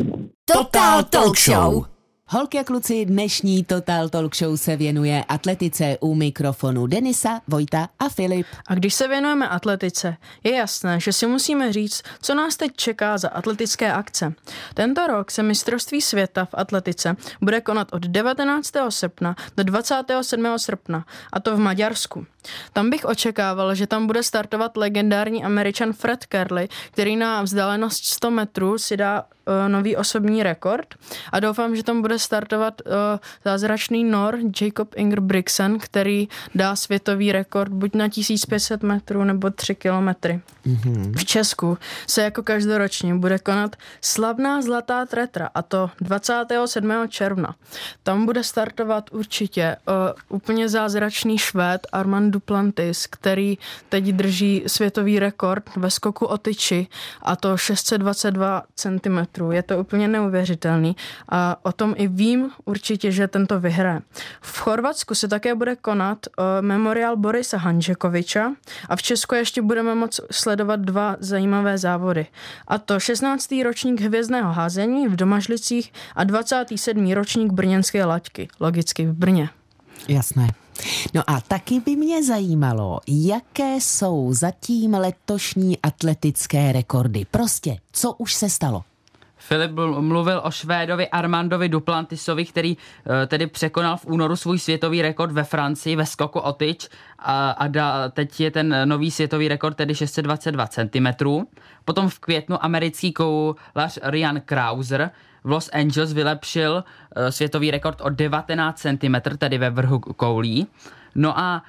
Total 0.44 1.02
Talk 1.02 1.38
Show. 1.38 1.93
Holky 2.28 2.58
a 2.58 2.64
kluci, 2.64 3.04
dnešní 3.04 3.64
Total 3.64 4.08
Talk 4.08 4.36
Show 4.36 4.56
se 4.56 4.76
věnuje 4.76 5.24
atletice 5.28 5.98
u 6.00 6.14
mikrofonu 6.14 6.86
Denisa, 6.86 7.40
Vojta 7.48 7.88
a 7.98 8.08
Filip. 8.08 8.46
A 8.66 8.74
když 8.74 8.94
se 8.94 9.08
věnujeme 9.08 9.48
atletice, 9.48 10.16
je 10.44 10.54
jasné, 10.54 11.00
že 11.00 11.12
si 11.12 11.26
musíme 11.26 11.72
říct, 11.72 12.02
co 12.22 12.34
nás 12.34 12.56
teď 12.56 12.76
čeká 12.76 13.18
za 13.18 13.28
atletické 13.28 13.92
akce. 13.92 14.34
Tento 14.74 15.06
rok 15.06 15.30
se 15.30 15.42
mistrovství 15.42 16.00
světa 16.00 16.44
v 16.44 16.54
atletice 16.54 17.16
bude 17.40 17.60
konat 17.60 17.88
od 17.92 18.02
19. 18.02 18.70
srpna 18.88 19.36
do 19.56 19.64
27. 19.64 20.46
srpna, 20.56 21.06
a 21.32 21.40
to 21.40 21.56
v 21.56 21.58
Maďarsku. 21.58 22.26
Tam 22.72 22.90
bych 22.90 23.04
očekával, 23.04 23.74
že 23.74 23.86
tam 23.86 24.06
bude 24.06 24.22
startovat 24.22 24.76
legendární 24.76 25.44
američan 25.44 25.92
Fred 25.92 26.26
Kerley, 26.26 26.68
který 26.90 27.16
na 27.16 27.42
vzdálenost 27.42 28.04
100 28.04 28.30
metrů 28.30 28.78
si 28.78 28.96
dá 28.96 29.24
uh, 29.46 29.68
nový 29.68 29.96
osobní 29.96 30.42
rekord 30.42 30.94
a 31.32 31.40
doufám, 31.40 31.76
že 31.76 31.82
tam 31.82 32.02
bude 32.02 32.18
startovat 32.18 32.82
uh, 32.86 32.92
zázračný 33.44 34.04
Nor 34.04 34.38
Jacob 34.60 34.88
Ingebrigtsen, 34.96 35.78
který 35.78 36.28
dá 36.54 36.76
světový 36.76 37.32
rekord 37.32 37.72
buď 37.72 37.94
na 37.94 38.08
1500 38.08 38.82
metrů 38.82 39.24
nebo 39.24 39.50
3 39.50 39.74
kilometry. 39.74 40.40
Mm-hmm. 40.66 41.12
V 41.16 41.24
Česku 41.24 41.78
se 42.06 42.22
jako 42.22 42.42
každoročně 42.42 43.14
bude 43.14 43.38
konat 43.38 43.76
slavná 44.00 44.62
zlatá 44.62 45.06
tretra 45.06 45.50
a 45.54 45.62
to 45.62 45.90
27. 46.00 46.92
června. 47.08 47.54
Tam 48.02 48.26
bude 48.26 48.44
startovat 48.44 49.10
určitě 49.12 49.76
uh, 49.88 49.94
úplně 50.36 50.68
zázračný 50.68 51.38
švéd 51.38 51.86
Armand 51.92 52.32
Duplantis, 52.32 53.06
který 53.06 53.58
teď 53.88 54.04
drží 54.04 54.62
světový 54.66 55.18
rekord 55.18 55.64
ve 55.76 55.90
skoku 55.90 56.26
o 56.26 56.38
tyči 56.38 56.86
a 57.22 57.36
to 57.36 57.56
622 57.56 58.62
cm. 58.74 59.33
Je 59.50 59.62
to 59.62 59.78
úplně 59.78 60.08
neuvěřitelný 60.08 60.96
a 61.28 61.56
o 61.62 61.72
tom 61.72 61.94
i 61.96 62.08
vím 62.08 62.50
určitě, 62.64 63.12
že 63.12 63.28
tento 63.28 63.60
vyhraje. 63.60 64.00
V 64.40 64.58
Chorvatsku 64.58 65.14
se 65.14 65.28
také 65.28 65.54
bude 65.54 65.76
konat 65.76 66.18
uh, 66.26 66.44
memoriál 66.60 67.16
Borisa 67.16 67.58
Hanžekoviča 67.58 68.52
a 68.88 68.96
v 68.96 69.02
Česku 69.02 69.34
ještě 69.34 69.62
budeme 69.62 69.94
moc 69.94 70.20
sledovat 70.30 70.80
dva 70.80 71.16
zajímavé 71.20 71.78
závody. 71.78 72.26
A 72.68 72.78
to 72.78 73.00
16. 73.00 73.54
ročník 73.64 74.00
hvězdného 74.00 74.52
házení 74.52 75.08
v 75.08 75.16
Domažlicích 75.16 75.92
a 76.16 76.24
27. 76.24 77.12
ročník 77.12 77.52
brněnské 77.52 78.04
laťky, 78.04 78.48
logicky 78.60 79.06
v 79.06 79.12
Brně. 79.12 79.48
Jasné. 80.08 80.48
No 81.14 81.22
a 81.26 81.40
taky 81.40 81.80
by 81.80 81.96
mě 81.96 82.24
zajímalo, 82.24 83.00
jaké 83.08 83.76
jsou 83.76 84.32
zatím 84.32 84.94
letošní 84.94 85.78
atletické 85.82 86.72
rekordy. 86.72 87.26
Prostě, 87.30 87.76
co 87.92 88.12
už 88.12 88.34
se 88.34 88.50
stalo? 88.50 88.84
Filip 89.48 89.70
mluvil 90.00 90.40
o 90.44 90.50
Švédovi 90.50 91.08
Armandovi 91.08 91.68
Duplantisovi, 91.68 92.44
který 92.44 92.76
uh, 92.76 93.12
tedy 93.26 93.46
překonal 93.46 93.96
v 93.96 94.06
únoru 94.06 94.36
svůj 94.36 94.58
světový 94.58 95.02
rekord 95.02 95.32
ve 95.32 95.44
Francii 95.44 95.96
ve 95.96 96.06
skoku 96.06 96.38
o 96.38 96.52
tyč 96.52 96.88
a, 97.18 97.50
a 97.50 97.66
da, 97.66 98.08
teď 98.08 98.40
je 98.40 98.50
ten 98.50 98.76
nový 98.88 99.10
světový 99.10 99.48
rekord 99.48 99.76
tedy 99.76 99.94
622 99.94 100.66
cm. 100.66 101.06
Potom 101.84 102.08
v 102.08 102.18
květnu 102.18 102.64
americký 102.64 103.12
koulař 103.12 103.98
Ryan 104.02 104.40
Krauser 104.40 105.10
v 105.44 105.50
Los 105.50 105.70
Angeles 105.72 106.12
vylepšil 106.12 106.84
uh, 107.16 107.26
světový 107.28 107.70
rekord 107.70 108.00
o 108.00 108.08
19 108.08 108.80
cm, 108.80 109.14
tedy 109.38 109.58
ve 109.58 109.70
vrhu 109.70 109.98
koulí. 109.98 110.66
No 111.14 111.38
a 111.38 111.62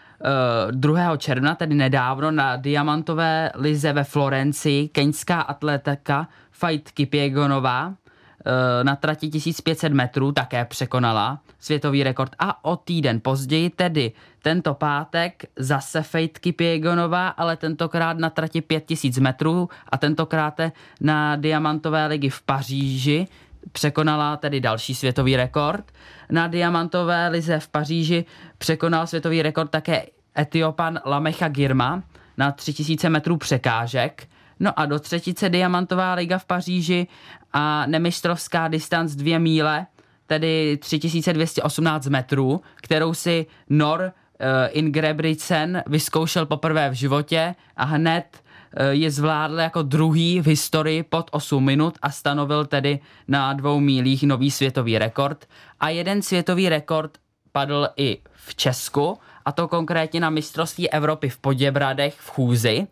2. 0.71 1.17
června, 1.17 1.55
tedy 1.55 1.75
nedávno, 1.75 2.31
na 2.31 2.55
diamantové 2.55 3.51
lize 3.55 3.93
ve 3.93 4.03
Florencii 4.03 4.87
keňská 4.87 5.41
atletka 5.41 6.27
Fight 6.51 6.91
Kipiegonová 6.91 7.93
eh, 7.93 8.83
na 8.83 8.95
trati 8.95 9.29
1500 9.29 9.93
metrů 9.93 10.31
také 10.31 10.65
překonala 10.65 11.39
světový 11.59 12.03
rekord 12.03 12.35
a 12.39 12.65
o 12.65 12.75
týden 12.75 13.19
později, 13.21 13.69
tedy 13.69 14.11
tento 14.41 14.73
pátek, 14.73 15.43
zase 15.55 16.01
Fejt 16.01 16.39
Kipiegonová, 16.39 17.27
ale 17.27 17.57
tentokrát 17.57 18.17
na 18.17 18.29
trati 18.29 18.61
5000 18.61 19.17
metrů 19.17 19.69
a 19.89 19.97
tentokrát 19.97 20.59
na 21.01 21.35
diamantové 21.35 22.07
ligy 22.07 22.29
v 22.29 22.41
Paříži 22.41 23.27
překonala 23.71 24.37
tedy 24.37 24.59
další 24.59 24.95
světový 24.95 25.35
rekord. 25.35 25.91
Na 26.29 26.47
diamantové 26.47 27.27
lize 27.27 27.59
v 27.59 27.67
Paříži 27.67 28.25
překonal 28.57 29.07
světový 29.07 29.41
rekord 29.41 29.71
také 29.71 30.05
Etiopan 30.39 30.99
Lamecha 31.05 31.47
Girma 31.47 32.03
na 32.37 32.51
3000 32.51 33.09
metrů 33.09 33.37
překážek. 33.37 34.27
No 34.59 34.79
a 34.79 34.85
do 34.85 34.99
třetice 34.99 35.49
Diamantová 35.49 36.13
liga 36.13 36.37
v 36.37 36.45
Paříži 36.45 37.07
a 37.53 37.85
nemistrovská 37.85 38.67
distanc 38.67 39.15
dvě 39.15 39.39
míle, 39.39 39.85
tedy 40.27 40.77
3218 40.77 42.07
metrů, 42.07 42.61
kterou 42.75 43.13
si 43.13 43.45
Nor 43.69 44.01
uh, 44.01 44.47
Ingebrigtsen 44.69 45.83
vyzkoušel 45.87 46.45
poprvé 46.45 46.89
v 46.89 46.93
životě 46.93 47.55
a 47.77 47.85
hned 47.85 48.25
uh, 48.33 48.87
je 48.87 49.11
zvládl 49.11 49.59
jako 49.59 49.81
druhý 49.81 50.41
v 50.41 50.47
historii 50.47 51.03
pod 51.03 51.29
8 51.31 51.65
minut 51.65 51.97
a 52.01 52.11
stanovil 52.11 52.65
tedy 52.65 52.99
na 53.27 53.53
dvou 53.53 53.79
mílích 53.79 54.23
nový 54.23 54.51
světový 54.51 54.97
rekord. 54.97 55.45
A 55.79 55.89
jeden 55.89 56.21
světový 56.21 56.69
rekord 56.69 57.17
padl 57.55 57.87
i 57.95 58.17
v 58.33 58.55
Česku, 58.55 59.17
a 59.45 59.51
to 59.51 59.67
konkrétně 59.67 60.19
na 60.19 60.29
mistrovství 60.29 60.89
Evropy 60.89 61.29
v 61.29 61.37
Poděbradech 61.37 62.15
v 62.19 62.29
Chůzi 62.29 62.87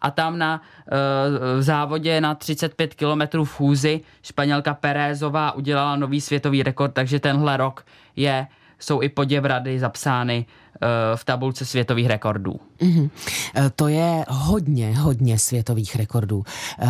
a 0.00 0.10
tam 0.10 0.38
na 0.38 0.60
uh, 0.60 1.60
závodě 1.60 2.20
na 2.20 2.34
35 2.34 2.94
km 2.94 3.44
v 3.44 3.52
chůzi 3.52 4.00
Španělka 4.22 4.74
Pérézová 4.74 5.52
udělala 5.52 5.96
nový 5.96 6.20
světový 6.20 6.62
rekord, 6.62 6.94
takže 6.94 7.20
tenhle 7.20 7.56
rok 7.56 7.84
je, 8.16 8.46
jsou 8.78 9.02
i 9.02 9.08
Poděbrady 9.08 9.78
zapsány 9.78 10.46
v 11.14 11.24
tabulce 11.24 11.64
světových 11.64 12.06
rekordů. 12.06 12.60
Mm-hmm. 12.84 13.10
To 13.76 13.88
je 13.88 14.24
hodně, 14.28 14.98
hodně 14.98 15.38
světových 15.38 15.96
rekordů. 15.96 16.44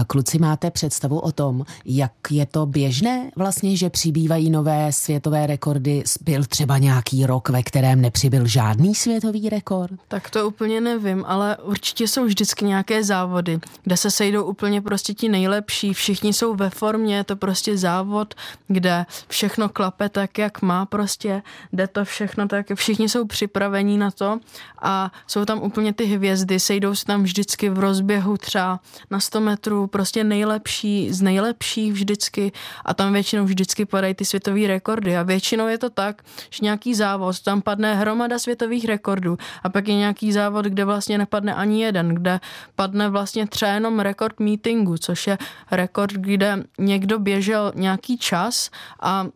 Kluci, 0.06 0.38
máte 0.38 0.70
představu 0.70 1.18
o 1.18 1.32
tom, 1.32 1.64
jak 1.84 2.12
je 2.30 2.46
to 2.46 2.66
běžné 2.66 3.30
vlastně, 3.36 3.76
že 3.76 3.90
přibývají 3.90 4.50
nové 4.50 4.92
světové 4.92 5.46
rekordy? 5.46 6.02
Byl 6.20 6.44
třeba 6.44 6.78
nějaký 6.78 7.26
rok, 7.26 7.48
ve 7.48 7.62
kterém 7.62 8.00
nepřibyl 8.00 8.46
žádný 8.46 8.94
světový 8.94 9.48
rekord? 9.48 9.92
Tak 10.08 10.30
to 10.30 10.48
úplně 10.48 10.80
nevím, 10.80 11.24
ale 11.26 11.56
určitě 11.56 12.08
jsou 12.08 12.24
vždycky 12.24 12.64
nějaké 12.64 13.04
závody, 13.04 13.60
kde 13.82 13.96
se 13.96 14.10
sejdou 14.10 14.44
úplně 14.44 14.80
prostě 14.82 15.14
ti 15.14 15.28
nejlepší, 15.28 15.94
všichni 15.94 16.32
jsou 16.32 16.54
ve 16.54 16.70
formě, 16.70 17.16
je 17.16 17.24
to 17.24 17.36
prostě 17.36 17.78
závod, 17.78 18.34
kde 18.68 19.06
všechno 19.28 19.68
klape 19.68 20.08
tak, 20.08 20.38
jak 20.38 20.62
má 20.62 20.86
prostě, 20.86 21.42
jde 21.72 21.86
to 21.86 22.04
všechno 22.04 22.48
tak, 22.48 22.66
všichni 22.74 23.08
jsou 23.08 23.26
připravení 23.26 23.98
na 23.98 24.10
to 24.10 24.38
a 24.82 25.12
jsou 25.26 25.44
tam 25.44 25.62
úplně 25.62 25.83
ty 25.92 26.04
hvězdy, 26.04 26.60
sejdou 26.60 26.94
se 26.94 27.04
tam 27.04 27.22
vždycky 27.22 27.68
v 27.68 27.78
rozběhu 27.78 28.36
třeba 28.36 28.80
na 29.10 29.20
100 29.20 29.40
metrů, 29.40 29.86
prostě 29.86 30.24
nejlepší 30.24 31.12
z 31.12 31.22
nejlepších 31.22 31.92
vždycky 31.92 32.52
a 32.84 32.94
tam 32.94 33.12
většinou 33.12 33.44
vždycky 33.44 33.84
padají 33.84 34.14
ty 34.14 34.24
světové 34.24 34.66
rekordy 34.66 35.16
a 35.16 35.22
většinou 35.22 35.68
je 35.68 35.78
to 35.78 35.90
tak, 35.90 36.22
že 36.50 36.58
nějaký 36.62 36.94
závod, 36.94 37.40
tam 37.40 37.62
padne 37.62 37.94
hromada 37.94 38.38
světových 38.38 38.84
rekordů 38.84 39.38
a 39.62 39.68
pak 39.68 39.88
je 39.88 39.94
nějaký 39.94 40.32
závod, 40.32 40.64
kde 40.64 40.84
vlastně 40.84 41.18
nepadne 41.18 41.54
ani 41.54 41.82
jeden, 41.82 42.08
kde 42.14 42.40
padne 42.76 43.08
vlastně 43.08 43.46
třeba 43.46 43.72
jenom 43.72 44.00
rekord 44.00 44.40
meetingu, 44.40 44.98
což 44.98 45.26
je 45.26 45.38
rekord, 45.70 46.12
kde 46.12 46.64
někdo 46.78 47.18
běžel 47.18 47.72
nějaký 47.74 48.18
čas 48.18 48.70
a 49.00 49.26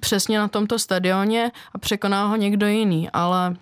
přesně 0.00 0.38
na 0.38 0.48
tomto 0.48 0.78
stadioně 0.78 1.50
a 1.72 1.78
překoná 1.78 2.26
ho 2.26 2.36
někdo 2.36 2.66
jiný, 2.66 3.10
ale 3.10 3.56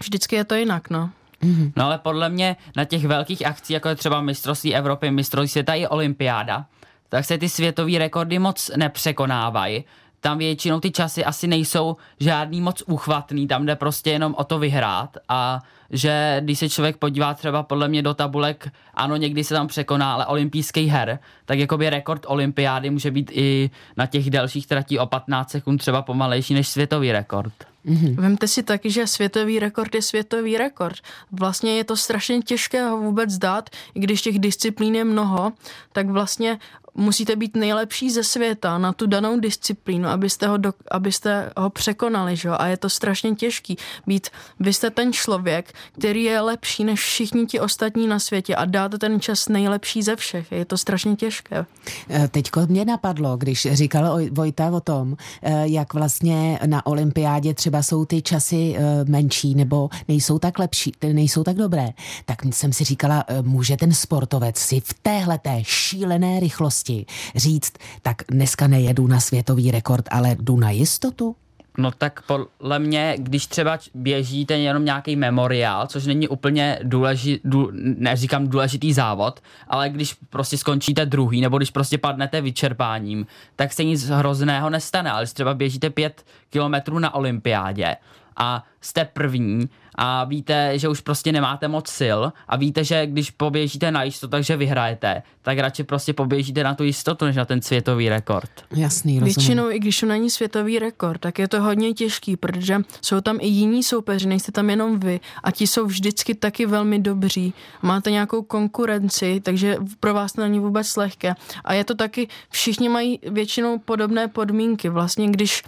vždycky 0.00 0.36
je 0.36 0.44
to 0.44 0.54
jinak, 0.54 0.90
no. 0.90 1.10
Mm-hmm. 1.42 1.72
No 1.76 1.84
ale 1.84 1.98
podle 1.98 2.28
mě 2.28 2.56
na 2.76 2.84
těch 2.84 3.04
velkých 3.04 3.46
akcích, 3.46 3.74
jako 3.74 3.88
je 3.88 3.94
třeba 3.94 4.20
mistrovství 4.20 4.74
Evropy, 4.74 5.10
mistrovství 5.10 5.48
světa 5.48 5.74
i 5.74 5.86
olympiáda, 5.86 6.66
tak 7.08 7.24
se 7.24 7.38
ty 7.38 7.48
světové 7.48 7.98
rekordy 7.98 8.38
moc 8.38 8.70
nepřekonávají. 8.76 9.84
Tam 10.20 10.38
většinou 10.38 10.80
ty 10.80 10.90
časy 10.90 11.24
asi 11.24 11.46
nejsou 11.46 11.96
žádný 12.20 12.60
moc 12.60 12.82
uchvatný, 12.86 13.46
tam 13.46 13.66
jde 13.66 13.76
prostě 13.76 14.10
jenom 14.10 14.34
o 14.38 14.44
to 14.44 14.58
vyhrát 14.58 15.16
a 15.28 15.60
že 15.90 16.40
když 16.44 16.58
se 16.58 16.68
člověk 16.68 16.96
podívá 16.96 17.34
třeba 17.34 17.62
podle 17.62 17.88
mě 17.88 18.02
do 18.02 18.14
tabulek, 18.14 18.68
ano, 18.94 19.16
někdy 19.16 19.44
se 19.44 19.54
tam 19.54 19.66
překoná, 19.66 20.14
ale 20.14 20.26
olympijský 20.26 20.86
her, 20.86 21.18
tak 21.44 21.58
jakoby 21.58 21.90
rekord 21.90 22.26
olympiády 22.28 22.90
může 22.90 23.10
být 23.10 23.30
i 23.34 23.70
na 23.96 24.06
těch 24.06 24.30
delších 24.30 24.66
tratí 24.66 24.98
o 24.98 25.06
15 25.06 25.50
sekund 25.50 25.78
třeba 25.78 26.02
pomalejší 26.02 26.54
než 26.54 26.68
světový 26.68 27.12
rekord. 27.12 27.69
Mm-hmm. 27.86 28.14
Vemte 28.14 28.48
si 28.48 28.62
taky, 28.62 28.90
že 28.90 29.06
světový 29.06 29.58
rekord 29.58 29.94
je 29.94 30.02
světový 30.02 30.58
rekord. 30.58 30.96
Vlastně 31.32 31.76
je 31.76 31.84
to 31.84 31.96
strašně 31.96 32.42
těžké 32.42 32.84
ho 32.84 32.98
vůbec 32.98 33.38
dát, 33.38 33.70
i 33.94 34.00
když 34.00 34.22
těch 34.22 34.38
disciplín 34.38 34.94
je 34.94 35.04
mnoho, 35.04 35.52
tak 35.92 36.08
vlastně 36.08 36.58
musíte 37.00 37.36
být 37.36 37.56
nejlepší 37.56 38.10
ze 38.10 38.24
světa 38.24 38.78
na 38.78 38.92
tu 38.92 39.06
danou 39.06 39.40
disciplínu, 39.40 40.08
abyste 40.08 40.46
ho, 40.46 40.56
do, 40.56 40.72
abyste 40.90 41.52
ho 41.56 41.70
překonali, 41.70 42.36
že? 42.36 42.48
a 42.48 42.66
je 42.66 42.76
to 42.76 42.88
strašně 42.88 43.34
těžký 43.34 43.76
být, 44.06 44.28
vy 44.60 44.72
jste 44.72 44.90
ten 44.90 45.12
člověk, 45.12 45.72
který 45.92 46.22
je 46.22 46.40
lepší 46.40 46.84
než 46.84 47.00
všichni 47.00 47.46
ti 47.46 47.60
ostatní 47.60 48.06
na 48.06 48.18
světě 48.18 48.56
a 48.56 48.64
dáte 48.64 48.98
ten 48.98 49.20
čas 49.20 49.48
nejlepší 49.48 50.02
ze 50.02 50.16
všech, 50.16 50.52
je 50.52 50.64
to 50.64 50.78
strašně 50.78 51.16
těžké. 51.16 51.66
Eh, 52.10 52.28
teďko 52.28 52.66
mě 52.66 52.84
napadlo, 52.84 53.36
když 53.36 53.68
říkal 53.72 54.18
Vojta 54.30 54.70
o 54.70 54.80
tom, 54.80 55.16
eh, 55.42 55.68
jak 55.68 55.94
vlastně 55.94 56.58
na 56.66 56.86
olympiádě 56.86 57.54
třeba 57.54 57.82
jsou 57.82 58.04
ty 58.04 58.22
časy 58.22 58.74
eh, 58.76 59.04
menší 59.04 59.54
nebo 59.54 59.90
nejsou 60.08 60.38
tak 60.38 60.58
lepší, 60.58 60.92
nejsou 61.12 61.44
tak 61.44 61.56
dobré, 61.56 61.88
tak 62.24 62.38
jsem 62.50 62.72
si 62.72 62.84
říkala, 62.84 63.24
může 63.42 63.76
ten 63.76 63.92
sportovec 63.92 64.58
si 64.58 64.80
v 64.80 64.94
téhle 65.02 65.38
té 65.38 65.58
šílené 65.62 66.40
rychlosti 66.40 66.89
možnosti 66.90 67.06
říct, 67.36 67.72
tak 68.02 68.16
dneska 68.30 68.66
nejedu 68.66 69.06
na 69.06 69.20
světový 69.20 69.70
rekord, 69.70 70.04
ale 70.10 70.36
jdu 70.40 70.56
na 70.56 70.70
jistotu? 70.70 71.36
No 71.78 71.90
tak 71.90 72.22
podle 72.22 72.78
mě, 72.78 73.14
když 73.18 73.46
třeba 73.46 73.78
běžíte 73.94 74.58
jenom 74.58 74.84
nějaký 74.84 75.16
memoriál, 75.16 75.86
což 75.86 76.06
není 76.06 76.28
úplně 76.28 76.78
důležitý, 76.82 77.40
dů, 77.44 77.70
neříkám 77.98 78.48
důležitý 78.48 78.92
závod, 78.92 79.40
ale 79.68 79.88
když 79.88 80.16
prostě 80.30 80.58
skončíte 80.58 81.06
druhý, 81.06 81.40
nebo 81.40 81.56
když 81.56 81.70
prostě 81.70 81.98
padnete 81.98 82.40
vyčerpáním, 82.40 83.26
tak 83.56 83.72
se 83.72 83.84
nic 83.84 84.08
hrozného 84.08 84.70
nestane. 84.70 85.10
Ale 85.10 85.22
když 85.22 85.32
třeba 85.32 85.54
běžíte 85.54 85.90
pět 85.90 86.26
kilometrů 86.50 86.98
na 86.98 87.14
olympiádě 87.14 87.96
a 88.36 88.64
jste 88.80 89.04
první 89.04 89.68
a 89.94 90.24
víte, 90.24 90.78
že 90.78 90.88
už 90.88 91.00
prostě 91.00 91.32
nemáte 91.32 91.68
moc 91.68 91.88
sil 92.00 92.20
a 92.48 92.56
víte, 92.56 92.84
že 92.84 93.06
když 93.06 93.30
poběžíte 93.30 93.90
na 93.90 94.02
jistotu, 94.02 94.30
takže 94.30 94.56
vyhrajete, 94.56 95.22
tak 95.42 95.58
radši 95.58 95.84
prostě 95.84 96.12
poběžíte 96.12 96.64
na 96.64 96.74
tu 96.74 96.84
jistotu, 96.84 97.24
než 97.24 97.36
na 97.36 97.44
ten 97.44 97.62
světový 97.62 98.08
rekord. 98.08 98.50
Jasný, 98.76 99.20
rozumím. 99.20 99.34
Většinou, 99.34 99.70
i 99.70 99.78
když 99.78 100.00
to 100.00 100.06
není 100.06 100.30
světový 100.30 100.78
rekord, 100.78 101.20
tak 101.20 101.38
je 101.38 101.48
to 101.48 101.62
hodně 101.62 101.94
těžký, 101.94 102.36
protože 102.36 102.80
jsou 103.02 103.20
tam 103.20 103.38
i 103.40 103.46
jiní 103.46 103.82
soupeři, 103.82 104.28
nejste 104.28 104.52
tam 104.52 104.70
jenom 104.70 105.00
vy 105.00 105.20
a 105.42 105.50
ti 105.50 105.66
jsou 105.66 105.86
vždycky 105.86 106.34
taky 106.34 106.66
velmi 106.66 106.98
dobří. 106.98 107.54
Máte 107.82 108.10
nějakou 108.10 108.42
konkurenci, 108.42 109.40
takže 109.40 109.76
pro 110.00 110.14
vás 110.14 110.32
to 110.32 110.40
není 110.40 110.58
vůbec 110.58 110.96
lehké. 110.96 111.34
A 111.64 111.74
je 111.74 111.84
to 111.84 111.94
taky, 111.94 112.28
všichni 112.50 112.88
mají 112.88 113.18
většinou 113.22 113.78
podobné 113.78 114.28
podmínky. 114.28 114.88
Vlastně, 114.88 115.30
když 115.30 115.62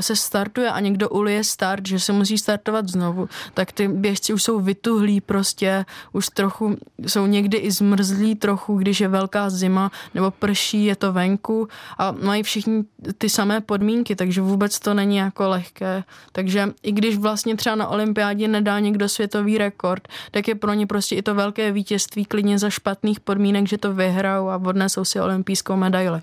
se 0.00 0.16
startuje 0.16 0.70
a 0.70 0.80
někdo 0.80 1.08
ulije 1.08 1.44
start, 1.44 1.86
že 1.86 2.00
se 2.00 2.12
musí 2.12 2.38
startovat 2.38 2.88
znovu, 2.88 3.28
tak 3.54 3.65
ty 3.72 3.88
běžci 3.88 4.34
už 4.34 4.42
jsou 4.42 4.60
vytuhlí 4.60 5.20
prostě, 5.20 5.84
už 6.12 6.26
trochu 6.28 6.76
jsou 7.06 7.26
někdy 7.26 7.56
i 7.56 7.70
zmrzlí 7.70 8.34
trochu, 8.34 8.76
když 8.76 9.00
je 9.00 9.08
velká 9.08 9.50
zima 9.50 9.90
nebo 10.14 10.30
prší, 10.30 10.84
je 10.84 10.96
to 10.96 11.12
venku 11.12 11.68
a 11.98 12.12
mají 12.12 12.42
všichni 12.42 12.84
ty 13.18 13.28
samé 13.28 13.60
podmínky, 13.60 14.16
takže 14.16 14.40
vůbec 14.40 14.78
to 14.78 14.94
není 14.94 15.16
jako 15.16 15.48
lehké. 15.48 16.04
Takže 16.32 16.72
i 16.82 16.92
když 16.92 17.16
vlastně 17.16 17.56
třeba 17.56 17.76
na 17.76 17.88
olympiádě 17.88 18.48
nedá 18.48 18.78
někdo 18.78 19.08
světový 19.08 19.58
rekord, 19.58 20.08
tak 20.30 20.48
je 20.48 20.54
pro 20.54 20.74
ně 20.74 20.86
prostě 20.86 21.16
i 21.16 21.22
to 21.22 21.34
velké 21.34 21.72
vítězství 21.72 22.24
klidně 22.24 22.58
za 22.58 22.70
špatných 22.70 23.20
podmínek, 23.20 23.68
že 23.68 23.78
to 23.78 23.94
vyhrajou 23.94 24.48
a 24.48 24.56
odnesou 24.56 25.04
si 25.04 25.20
olympijskou 25.20 25.76
medaili. 25.76 26.20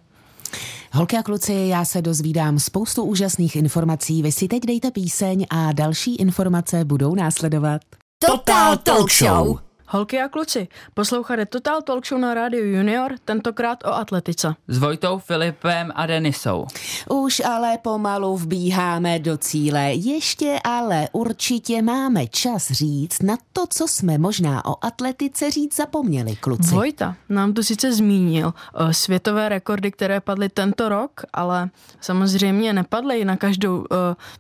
Holky 0.96 1.18
a 1.18 1.24
kluci, 1.24 1.54
já 1.54 1.86
se 1.86 2.02
dozvídám 2.02 2.60
spoustu 2.60 3.04
úžasných 3.04 3.56
informací. 3.56 4.22
Vy 4.22 4.32
si 4.32 4.48
teď 4.48 4.64
dejte 4.66 4.92
píseň 4.92 5.46
a 5.50 5.72
další 5.72 6.16
informace 6.16 6.86
budou 6.86 7.16
následovat. 7.16 7.82
Total 8.28 8.78
Talk 8.78 9.12
Show! 9.12 9.60
Holky 9.94 10.22
a 10.22 10.30
kluci, 10.30 10.68
posloucháte 10.94 11.46
Total 11.46 11.82
Talk 11.82 12.06
Show 12.06 12.22
na 12.22 12.34
rádiu 12.34 12.66
Junior, 12.66 13.12
tentokrát 13.26 13.84
o 13.84 13.94
atletice. 13.94 14.56
S 14.68 14.78
Vojtou, 14.78 15.20
Filipem 15.20 15.92
a 15.96 16.06
Denisou. 16.06 16.66
Už 17.10 17.40
ale 17.40 17.78
pomalu 17.78 18.38
vbíháme 18.38 19.20
do 19.20 19.38
cíle. 19.38 19.94
Ještě 19.94 20.60
ale 20.64 21.08
určitě 21.12 21.82
máme 21.82 22.28
čas 22.28 22.72
říct 22.72 23.22
na 23.22 23.38
to, 23.54 23.66
co 23.70 23.88
jsme 23.88 24.18
možná 24.18 24.66
o 24.66 24.86
atletice 24.86 25.52
říct 25.52 25.76
zapomněli, 25.76 26.36
kluci. 26.36 26.76
Vojta 26.76 27.16
nám 27.30 27.54
tu 27.54 27.64
sice 27.64 27.94
zmínil 27.94 28.48
uh, 28.48 28.90
světové 28.92 29.50
rekordy, 29.50 29.92
které 29.92 30.22
padly 30.22 30.50
tento 30.50 30.90
rok, 30.90 31.22
ale 31.34 31.70
samozřejmě 32.02 32.74
nepadly 32.74 33.26
na 33.26 33.38
každou 33.38 33.78
uh, 33.78 33.86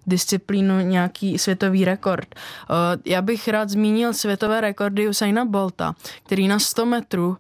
disciplínu 0.08 0.80
nějaký 0.80 1.38
světový 1.38 1.86
rekord. 1.86 2.36
Uh, 2.36 2.76
já 3.06 3.22
bych 3.22 3.48
rád 3.48 3.70
zmínil 3.70 4.14
světové 4.14 4.62
rekordy 4.62 5.08
Usaina 5.08 5.43
Bolta, 5.46 5.96
který 6.24 6.48
na 6.48 6.60
100 6.60 6.86
metrů 6.86 7.28
uh, 7.28 7.36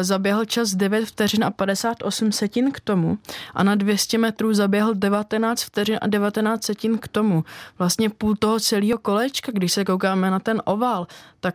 zaběhl 0.00 0.44
čas 0.44 0.74
9 0.74 1.04
vteřin 1.04 1.44
a 1.44 1.50
58 1.50 2.32
setin 2.32 2.72
k 2.72 2.80
tomu 2.80 3.18
a 3.54 3.62
na 3.62 3.74
200 3.74 4.18
metrů 4.18 4.54
zaběhl 4.54 4.94
19 4.94 5.62
vteřin 5.62 5.98
a 6.02 6.06
19 6.06 6.64
setin 6.64 6.98
k 6.98 7.08
tomu. 7.08 7.44
Vlastně 7.78 8.10
půl 8.10 8.36
toho 8.36 8.60
celého 8.60 8.98
kolečka, 8.98 9.52
když 9.52 9.72
se 9.72 9.84
koukáme 9.84 10.30
na 10.30 10.38
ten 10.38 10.62
oval, 10.64 11.06
tak 11.40 11.54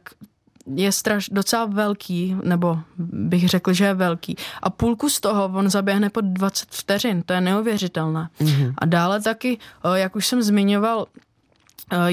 je 0.76 0.92
straš, 0.92 1.30
docela 1.30 1.66
velký, 1.66 2.36
nebo 2.44 2.80
bych 2.98 3.50
řekl, 3.50 3.74
že 3.74 3.86
je 3.86 3.94
velký. 3.94 4.36
A 4.62 4.70
půlku 4.70 5.10
z 5.10 5.20
toho 5.20 5.52
on 5.56 5.70
zaběhne 5.70 6.10
pod 6.10 6.26
20 6.26 6.70
vteřin, 6.72 7.24
to 7.26 7.34
je 7.34 7.42
neuvěřitelné. 7.42 8.30
Mm-hmm. 8.40 8.74
A 8.78 8.86
dále 8.86 9.22
taky, 9.22 9.58
eh, 9.86 10.00
jak 10.00 10.16
už 10.16 10.28
jsem 10.28 10.42
zmiňoval, 10.42 11.08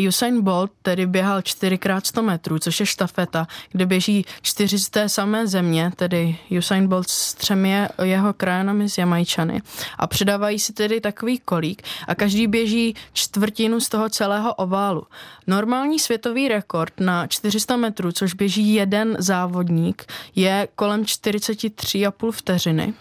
Usain 0.09 0.43
Bolt 0.43 0.71
tedy 0.83 1.07
běhal 1.07 1.41
4x100 1.41 2.23
metrů, 2.23 2.59
což 2.59 2.81
je 2.81 2.87
štafeta, 2.87 3.47
kde 3.73 3.87
běží 3.87 4.25
čtyři 4.43 4.79
z 4.79 4.89
té 4.89 5.09
samé 5.09 5.47
země, 5.47 5.93
tedy 5.97 6.39
Usain 6.59 6.89
Bolt 6.89 7.09
s 7.09 7.35
třemi 7.35 7.89
jeho 8.03 8.33
krajinami 8.33 8.89
z 8.89 8.99
Jamajčany. 8.99 9.63
A 9.99 10.07
předávají 10.07 10.59
si 10.59 10.73
tedy 10.73 11.01
takový 11.01 11.39
kolík 11.39 11.83
a 12.09 12.15
každý 12.15 12.47
běží 12.47 12.95
čtvrtinu 13.13 13.81
z 13.81 13.89
toho 13.89 14.09
celého 14.09 14.55
oválu. 14.55 15.07
Normální 15.47 15.99
světový 15.99 16.49
rekord 16.49 17.01
na 17.01 17.27
400 17.27 17.77
metrů, 17.77 18.13
což 18.13 18.35
běží 18.35 18.75
jeden 18.75 19.17
závodník, 19.19 20.05
je 20.35 20.69
kolem 20.77 21.03
43,5 21.03 22.33
vteřiny. 22.33 22.95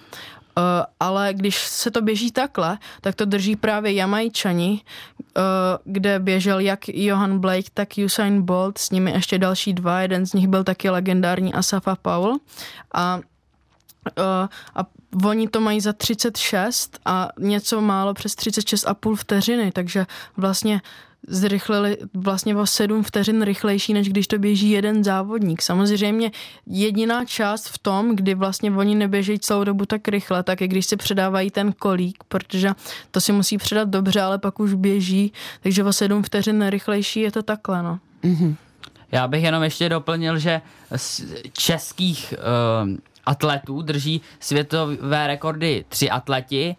Ale 0.99 1.33
když 1.33 1.57
se 1.57 1.91
to 1.91 2.01
běží 2.01 2.31
takhle, 2.31 2.77
tak 3.01 3.15
to 3.15 3.25
drží 3.25 3.55
právě 3.55 3.93
Jamajčani, 3.93 4.81
uh, 5.37 5.43
kde 5.83 6.19
běžel 6.19 6.59
jak 6.59 6.79
Johan 6.87 7.39
Blake, 7.39 7.69
tak 7.73 7.89
Usain 8.05 8.41
Bolt, 8.41 8.77
s 8.77 8.91
nimi 8.91 9.11
ještě 9.11 9.37
další 9.37 9.73
dva, 9.73 10.01
jeden 10.01 10.25
z 10.25 10.33
nich 10.33 10.47
byl 10.47 10.63
taky 10.63 10.89
legendární 10.89 11.53
Asafa 11.53 11.95
Paul. 11.95 12.37
A 12.93 13.19
a 14.75 14.85
oni 15.25 15.47
to 15.47 15.61
mají 15.61 15.81
za 15.81 15.93
36 15.93 16.99
a 17.05 17.29
něco 17.39 17.81
málo 17.81 18.13
přes 18.13 18.35
36 18.35 18.87
a 18.87 18.93
půl 18.93 19.15
vteřiny, 19.15 19.71
takže 19.71 20.05
vlastně 20.37 20.81
zrychlili 21.27 21.97
vlastně 22.13 22.55
o 22.55 22.65
7 22.65 23.03
vteřin 23.03 23.41
rychlejší, 23.41 23.93
než 23.93 24.09
když 24.09 24.27
to 24.27 24.39
běží 24.39 24.69
jeden 24.69 25.03
závodník. 25.03 25.61
Samozřejmě 25.61 26.31
jediná 26.65 27.25
část 27.25 27.67
v 27.67 27.77
tom, 27.77 28.15
kdy 28.15 28.35
vlastně 28.35 28.71
oni 28.71 28.95
neběží 28.95 29.39
celou 29.39 29.63
dobu 29.63 29.85
tak 29.85 30.07
rychle, 30.07 30.43
tak 30.43 30.61
je 30.61 30.67
když 30.67 30.85
si 30.85 30.97
předávají 30.97 31.51
ten 31.51 31.73
kolík, 31.73 32.23
protože 32.27 32.71
to 33.11 33.21
si 33.21 33.31
musí 33.31 33.57
předat 33.57 33.89
dobře, 33.89 34.21
ale 34.21 34.37
pak 34.37 34.59
už 34.59 34.73
běží, 34.73 35.33
takže 35.61 35.83
o 35.83 35.93
7 35.93 36.23
vteřin 36.23 36.67
rychlejší 36.67 37.19
je 37.19 37.31
to 37.31 37.43
takhle, 37.43 37.83
no. 37.83 37.99
Já 39.11 39.27
bych 39.27 39.43
jenom 39.43 39.63
ještě 39.63 39.89
doplnil, 39.89 40.39
že 40.39 40.61
z 40.95 41.21
českých 41.53 42.33
uh, 42.83 42.89
atletů 43.25 43.81
drží 43.81 44.21
světové 44.39 45.27
rekordy 45.27 45.85
tři 45.89 46.09
atleti, 46.09 46.75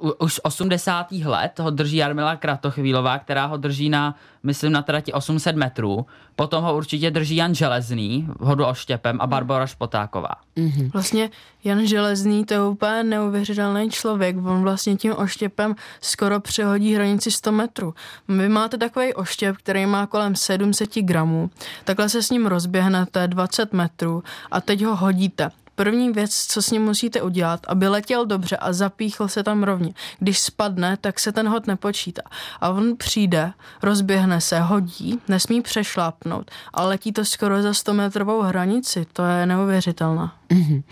uh, 0.00 0.12
už 0.18 0.34
z 0.34 0.40
80. 0.42 1.12
let 1.12 1.58
ho 1.58 1.70
drží 1.70 1.96
Jarmila 1.96 2.36
Kratochvílová, 2.36 3.18
která 3.18 3.46
ho 3.46 3.56
drží 3.56 3.88
na, 3.88 4.14
myslím, 4.42 4.72
na 4.72 4.82
trati 4.82 5.12
800 5.12 5.56
metrů. 5.56 6.06
Potom 6.36 6.64
ho 6.64 6.76
určitě 6.76 7.10
drží 7.10 7.36
Jan 7.36 7.54
Železný, 7.54 8.28
hodu 8.40 8.66
oštěpem 8.66 9.18
a 9.20 9.26
Barbara 9.26 9.66
Špotáková. 9.66 10.34
Mm-hmm. 10.56 10.90
Vlastně 10.92 11.30
Jan 11.64 11.86
Železný 11.86 12.44
to 12.44 12.54
je 12.54 12.62
úplně 12.62 13.04
neuvěřitelný 13.04 13.90
člověk. 13.90 14.36
On 14.36 14.62
vlastně 14.62 14.96
tím 14.96 15.14
oštěpem 15.16 15.74
skoro 16.00 16.40
přehodí 16.40 16.94
hranici 16.94 17.30
100 17.30 17.52
metrů. 17.52 17.94
Vy 18.28 18.48
máte 18.48 18.78
takový 18.78 19.14
oštěp, 19.14 19.56
který 19.56 19.86
má 19.86 20.06
kolem 20.06 20.36
700 20.36 20.94
gramů. 20.94 21.50
Takhle 21.84 22.08
se 22.08 22.22
s 22.22 22.30
ním 22.30 22.46
rozběhnete 22.46 23.28
20 23.28 23.72
metrů 23.72 24.22
a 24.50 24.60
teď 24.60 24.84
ho 24.84 24.96
hodíte 24.96 25.50
první 25.84 26.12
věc, 26.12 26.46
co 26.46 26.62
s 26.62 26.70
ním 26.70 26.82
musíte 26.82 27.22
udělat, 27.22 27.60
aby 27.66 27.88
letěl 27.88 28.26
dobře 28.26 28.56
a 28.56 28.72
zapíchl 28.72 29.28
se 29.28 29.42
tam 29.42 29.62
rovně. 29.62 29.94
Když 30.18 30.38
spadne, 30.38 30.96
tak 31.00 31.20
se 31.20 31.32
ten 31.32 31.48
hod 31.48 31.66
nepočítá. 31.66 32.22
A 32.60 32.68
on 32.68 32.96
přijde, 32.96 33.52
rozběhne 33.82 34.40
se, 34.40 34.60
hodí, 34.60 35.20
nesmí 35.28 35.62
přešlápnout 35.62 36.50
a 36.74 36.82
letí 36.84 37.12
to 37.12 37.24
skoro 37.24 37.62
za 37.62 37.74
100 37.74 37.94
metrovou 37.94 38.42
hranici. 38.42 39.06
To 39.12 39.24
je 39.24 39.46
neuvěřitelné. 39.46 40.30
Mm-hmm. 40.52 40.82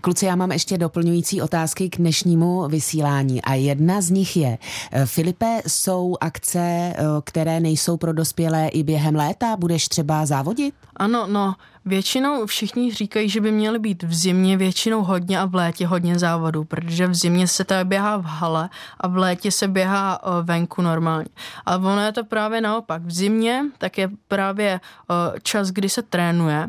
Kluci, 0.00 0.26
já 0.26 0.36
mám 0.36 0.52
ještě 0.52 0.78
doplňující 0.78 1.42
otázky 1.42 1.88
k 1.88 1.96
dnešnímu 1.96 2.68
vysílání 2.68 3.42
a 3.42 3.54
jedna 3.54 4.00
z 4.00 4.10
nich 4.10 4.36
je, 4.36 4.58
eh, 4.92 5.06
Filipe, 5.06 5.60
jsou 5.66 6.16
akce, 6.20 6.58
eh, 6.60 6.94
které 7.24 7.60
nejsou 7.60 7.96
pro 7.96 8.12
dospělé 8.12 8.68
i 8.68 8.82
během 8.82 9.14
léta? 9.14 9.56
Budeš 9.56 9.88
třeba 9.88 10.26
závodit? 10.26 10.74
Ano, 10.96 11.26
no, 11.26 11.54
Většinou 11.86 12.46
všichni 12.46 12.94
říkají, 12.94 13.28
že 13.28 13.40
by 13.40 13.52
měly 13.52 13.78
být 13.78 14.02
v 14.02 14.14
zimě 14.14 14.56
většinou 14.56 15.02
hodně 15.02 15.40
a 15.40 15.44
v 15.44 15.54
létě 15.54 15.86
hodně 15.86 16.18
závodů, 16.18 16.64
protože 16.64 17.06
v 17.06 17.14
zimě 17.14 17.48
se 17.48 17.64
to 17.64 17.74
běhá 17.84 18.16
v 18.16 18.24
hale 18.24 18.68
a 19.00 19.08
v 19.08 19.16
létě 19.16 19.50
se 19.50 19.68
běhá 19.68 20.20
eh, 20.22 20.42
venku 20.42 20.82
normálně. 20.82 21.28
A 21.66 21.76
ono 21.76 22.00
je 22.00 22.12
to 22.12 22.24
právě 22.24 22.60
naopak. 22.60 23.02
V 23.02 23.10
zimě 23.12 23.62
tak 23.78 23.98
je 23.98 24.10
právě 24.28 24.80
čas, 25.42 25.70
kdy 25.70 25.88
se 25.88 26.02
trénuje 26.02 26.68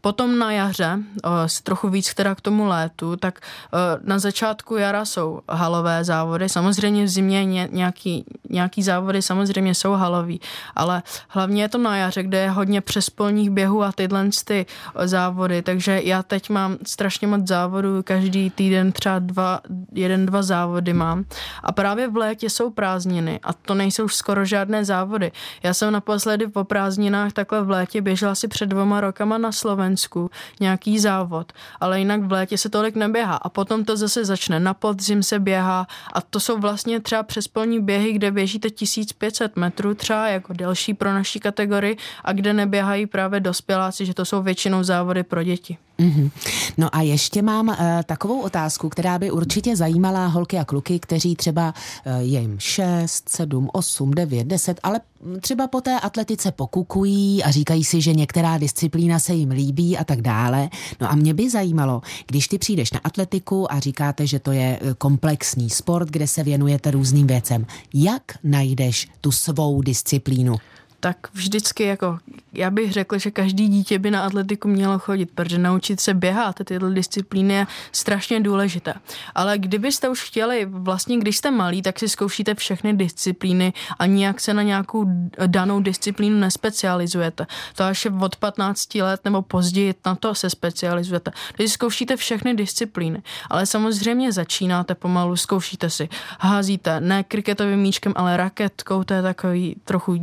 Potom 0.00 0.38
na 0.38 0.52
jaře, 0.52 0.98
trochu 1.62 1.88
víc 1.88 2.14
teda 2.14 2.34
k 2.34 2.40
tomu 2.40 2.64
létu, 2.64 3.16
tak 3.16 3.40
na 4.04 4.18
začátku 4.18 4.76
jara 4.76 5.04
jsou 5.04 5.40
halové 5.48 6.04
závody. 6.04 6.48
Samozřejmě 6.48 7.04
v 7.04 7.08
zimě 7.08 7.44
nějaký, 7.70 8.24
nějaký 8.50 8.82
závody 8.82 9.22
samozřejmě 9.22 9.74
jsou 9.74 9.92
halový, 9.92 10.40
ale 10.76 11.02
hlavně 11.28 11.62
je 11.62 11.68
to 11.68 11.78
na 11.78 11.96
jaře, 11.96 12.22
kde 12.22 12.38
je 12.38 12.50
hodně 12.50 12.80
přespolních 12.80 13.50
běhů 13.50 13.82
a 13.82 13.92
tyhle 13.92 14.28
ty 14.44 14.66
závody, 15.04 15.62
takže 15.62 16.00
já 16.04 16.22
teď 16.22 16.50
mám 16.50 16.76
strašně 16.86 17.26
moc 17.26 17.48
závodů, 17.48 18.02
každý 18.02 18.50
týden 18.50 18.92
třeba 18.92 19.18
dva, 19.18 19.60
jeden, 19.92 20.26
dva 20.26 20.42
závody 20.42 20.92
mám. 20.92 21.24
A 21.62 21.72
právě 21.72 22.08
v 22.08 22.16
létě 22.16 22.50
jsou 22.50 22.70
prázdniny 22.70 23.40
a 23.42 23.52
to 23.52 23.74
nejsou 23.74 24.08
skoro 24.08 24.44
žádné 24.44 24.84
závody. 24.84 25.32
Já 25.62 25.74
jsem 25.74 25.92
naposledy 25.92 26.46
po 26.46 26.64
prázdninách 26.64 27.32
takhle 27.32 27.62
v 27.62 27.70
létě 27.70 28.00
běžela 28.00 28.34
si 28.34 28.48
před 28.48 28.66
dvoma 28.66 29.00
rokama 29.00 29.38
na 29.38 29.52
Slovensku 29.62 30.30
nějaký 30.60 30.98
závod, 30.98 31.52
ale 31.80 31.98
jinak 31.98 32.22
v 32.22 32.32
létě 32.32 32.58
se 32.58 32.68
tolik 32.68 32.96
neběhá 32.96 33.36
a 33.36 33.48
potom 33.48 33.84
to 33.84 33.96
zase 33.96 34.24
začne, 34.24 34.60
na 34.60 34.74
podzim 34.74 35.22
se 35.22 35.38
běhá 35.38 35.86
a 36.12 36.20
to 36.20 36.40
jsou 36.40 36.58
vlastně 36.58 37.00
třeba 37.00 37.22
přespolní 37.22 37.80
běhy, 37.80 38.12
kde 38.12 38.30
běžíte 38.30 38.70
1500 38.70 39.56
metrů 39.56 39.94
třeba 39.94 40.28
jako 40.28 40.52
delší 40.52 40.94
pro 40.94 41.12
naší 41.12 41.40
kategorii 41.40 41.96
a 42.24 42.32
kde 42.32 42.52
neběhají 42.52 43.06
právě 43.06 43.40
dospěláci, 43.40 44.06
že 44.06 44.14
to 44.14 44.24
jsou 44.24 44.42
většinou 44.42 44.82
závody 44.82 45.22
pro 45.22 45.42
děti. 45.42 45.78
Mm-hmm. 46.02 46.30
No 46.76 46.96
a 46.96 47.00
ještě 47.02 47.42
mám 47.42 47.68
uh, 47.68 47.76
takovou 48.06 48.40
otázku, 48.40 48.88
která 48.88 49.18
by 49.18 49.30
určitě 49.30 49.76
zajímala 49.76 50.26
holky 50.26 50.58
a 50.58 50.64
kluky, 50.64 50.98
kteří 50.98 51.36
třeba 51.36 51.74
uh, 52.06 52.12
je 52.16 52.40
jim 52.40 52.56
6, 52.58 53.28
7, 53.28 53.68
8, 53.72 54.10
9, 54.10 54.46
10, 54.46 54.80
ale 54.82 55.00
třeba 55.40 55.66
po 55.66 55.80
té 55.80 56.00
atletice 56.00 56.52
pokukují 56.52 57.44
a 57.44 57.50
říkají 57.50 57.84
si, 57.84 58.00
že 58.00 58.14
některá 58.14 58.58
disciplína 58.58 59.18
se 59.18 59.34
jim 59.34 59.50
líbí 59.50 59.98
a 59.98 60.04
tak 60.04 60.22
dále. 60.22 60.68
No 61.00 61.10
a 61.10 61.14
mě 61.14 61.34
by 61.34 61.50
zajímalo, 61.50 62.02
když 62.26 62.48
ty 62.48 62.58
přijdeš 62.58 62.92
na 62.92 63.00
atletiku 63.04 63.72
a 63.72 63.80
říkáte, 63.80 64.26
že 64.26 64.38
to 64.38 64.52
je 64.52 64.78
eh, 64.82 64.94
komplexní 64.98 65.70
sport, 65.70 66.08
kde 66.08 66.26
se 66.26 66.42
věnujete 66.42 66.90
různým 66.90 67.26
věcem, 67.26 67.66
jak 67.94 68.22
najdeš 68.44 69.08
tu 69.20 69.32
svou 69.32 69.82
disciplínu? 69.82 70.56
Tak 71.02 71.16
vždycky 71.32 71.84
jako, 71.84 72.18
já 72.52 72.70
bych 72.70 72.92
řekl, 72.92 73.18
že 73.18 73.30
každý 73.30 73.68
dítě 73.68 73.98
by 73.98 74.10
na 74.10 74.22
atletiku 74.22 74.68
mělo 74.68 74.98
chodit, 74.98 75.30
protože 75.34 75.58
naučit 75.58 76.00
se 76.00 76.14
běhat 76.14 76.56
tyhle 76.64 76.94
disciplíny 76.94 77.54
je 77.54 77.66
strašně 77.92 78.40
důležité. 78.40 78.94
Ale 79.34 79.58
kdybyste 79.58 80.08
už 80.08 80.22
chtěli, 80.22 80.66
vlastně 80.70 81.18
když 81.18 81.36
jste 81.36 81.50
malí, 81.50 81.82
tak 81.82 81.98
si 81.98 82.08
zkoušíte 82.08 82.54
všechny 82.54 82.92
disciplíny 82.92 83.72
a 83.98 84.06
nijak 84.06 84.40
se 84.40 84.54
na 84.54 84.62
nějakou 84.62 85.06
danou 85.46 85.80
disciplínu 85.80 86.38
nespecializujete. 86.38 87.46
To 87.76 87.84
až 87.84 88.06
od 88.20 88.36
15 88.36 88.94
let 88.94 89.20
nebo 89.24 89.42
později 89.42 89.94
na 90.06 90.14
to 90.14 90.34
se 90.34 90.50
specializujete. 90.50 91.30
Když 91.56 91.72
zkoušíte 91.72 92.16
všechny 92.16 92.54
disciplíny, 92.54 93.22
ale 93.50 93.66
samozřejmě 93.66 94.32
začínáte 94.32 94.94
pomalu, 94.94 95.36
zkoušíte 95.36 95.90
si, 95.90 96.08
házíte 96.38 97.00
ne 97.00 97.24
kriketovým 97.24 97.80
míčkem, 97.80 98.12
ale 98.16 98.36
raketkou, 98.36 99.04
to 99.04 99.14
je 99.14 99.22
takový 99.22 99.76
trochu 99.84 100.18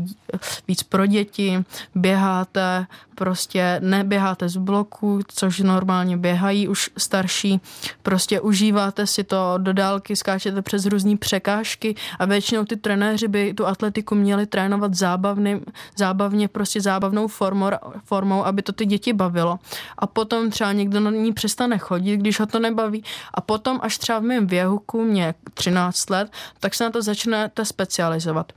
víc 0.69 0.83
pro 0.83 1.05
děti, 1.05 1.63
běháte, 1.95 2.87
prostě 3.15 3.79
neběháte 3.83 4.49
z 4.49 4.57
bloku, 4.57 5.19
což 5.27 5.59
normálně 5.59 6.17
běhají 6.17 6.67
už 6.67 6.89
starší, 6.97 7.61
prostě 8.03 8.41
užíváte 8.41 9.07
si 9.07 9.23
to 9.23 9.53
do 9.57 9.73
dálky, 9.73 10.15
skáčete 10.15 10.61
přes 10.61 10.85
různé 10.85 11.17
překážky 11.17 11.95
a 12.19 12.25
většinou 12.25 12.65
ty 12.65 12.77
trenéři 12.77 13.27
by 13.27 13.53
tu 13.53 13.65
atletiku 13.67 14.15
měli 14.15 14.45
trénovat 14.45 14.93
zábavný, 14.93 15.61
zábavně, 15.97 16.47
prostě 16.47 16.81
zábavnou 16.81 17.27
formou, 17.27 17.69
formou, 18.03 18.45
aby 18.45 18.61
to 18.61 18.71
ty 18.71 18.85
děti 18.85 19.13
bavilo. 19.13 19.59
A 19.97 20.07
potom 20.07 20.49
třeba 20.49 20.71
někdo 20.71 20.99
na 20.99 21.11
ní 21.11 21.33
přestane 21.33 21.77
chodit, 21.77 22.17
když 22.17 22.39
ho 22.39 22.45
to 22.45 22.59
nebaví. 22.59 23.03
A 23.33 23.41
potom 23.41 23.79
až 23.83 23.97
třeba 23.97 24.19
v 24.19 24.23
mém 24.23 24.47
věku, 24.47 25.03
mě 25.03 25.33
13 25.53 26.09
let, 26.09 26.31
tak 26.59 26.75
se 26.75 26.83
na 26.83 26.89
to 26.89 27.01
začnete 27.01 27.65
specializovat. 27.65 28.53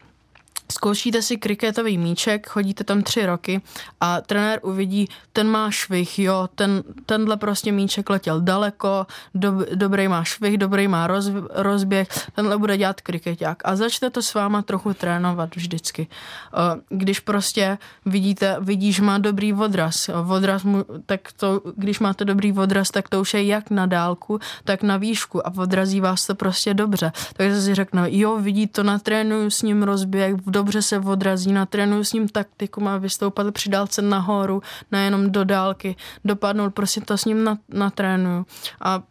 Zkoušíte 0.72 1.22
si 1.22 1.36
kriketový 1.36 1.98
míček, 1.98 2.48
chodíte 2.48 2.84
tam 2.84 3.02
tři 3.02 3.26
roky 3.26 3.62
a 4.00 4.20
trenér 4.20 4.60
uvidí, 4.62 5.08
ten 5.32 5.48
má 5.48 5.70
švih, 5.70 6.18
jo, 6.18 6.48
ten, 6.54 6.82
tenhle 7.06 7.36
prostě 7.36 7.72
míček 7.72 8.10
letěl 8.10 8.40
daleko, 8.40 9.06
do, 9.34 9.52
dobrý 9.74 10.08
má 10.08 10.24
švih, 10.24 10.58
dobrý 10.58 10.88
má 10.88 11.06
roz, 11.06 11.30
rozběh, 11.50 12.08
tenhle 12.34 12.58
bude 12.58 12.76
dělat 12.76 13.00
kriketák 13.00 13.62
a 13.64 13.76
začne 13.76 14.10
to 14.10 14.22
s 14.22 14.34
váma 14.34 14.62
trochu 14.62 14.94
trénovat 14.94 15.56
vždycky. 15.56 16.06
Eh, 16.54 16.80
když 16.88 17.20
prostě 17.20 17.78
vidíte, 18.06 18.56
vidíš, 18.60 19.00
má 19.00 19.18
dobrý 19.18 19.52
odraz, 19.54 20.10
odraz 20.28 20.62
mu, 20.62 20.84
tak 21.06 21.20
to, 21.36 21.60
když 21.76 21.98
máte 21.98 22.24
dobrý 22.24 22.52
odraz, 22.52 22.90
tak 22.90 23.08
to 23.08 23.20
už 23.20 23.34
je 23.34 23.44
jak 23.44 23.70
na 23.70 23.86
dálku, 23.86 24.38
tak 24.64 24.82
na 24.82 24.96
výšku 24.96 25.46
a 25.46 25.52
odrazí 25.56 26.00
vás 26.00 26.26
to 26.26 26.34
prostě 26.34 26.74
dobře. 26.74 27.12
Takže 27.32 27.60
si 27.60 27.74
řekne, 27.74 28.06
jo, 28.08 28.38
vidí 28.38 28.66
to, 28.66 28.82
natrénuju 28.82 29.50
s 29.50 29.62
ním 29.62 29.82
rozběh, 29.82 30.34
dobře 30.52 30.82
se 30.82 30.98
odrazí, 30.98 31.52
natrénuju 31.52 32.04
s 32.04 32.12
ním 32.12 32.28
taktiku, 32.28 32.80
má 32.80 32.98
vystoupat 32.98 33.54
při 33.54 33.68
dálce 33.68 34.02
nahoru, 34.02 34.62
nejenom 34.92 35.30
do 35.30 35.44
dálky, 35.44 35.96
dopadnout, 36.24 36.74
prostě 36.74 37.00
to 37.00 37.18
s 37.18 37.24
ním 37.24 37.58
natrénuju. 37.68 38.46
A 38.80 39.02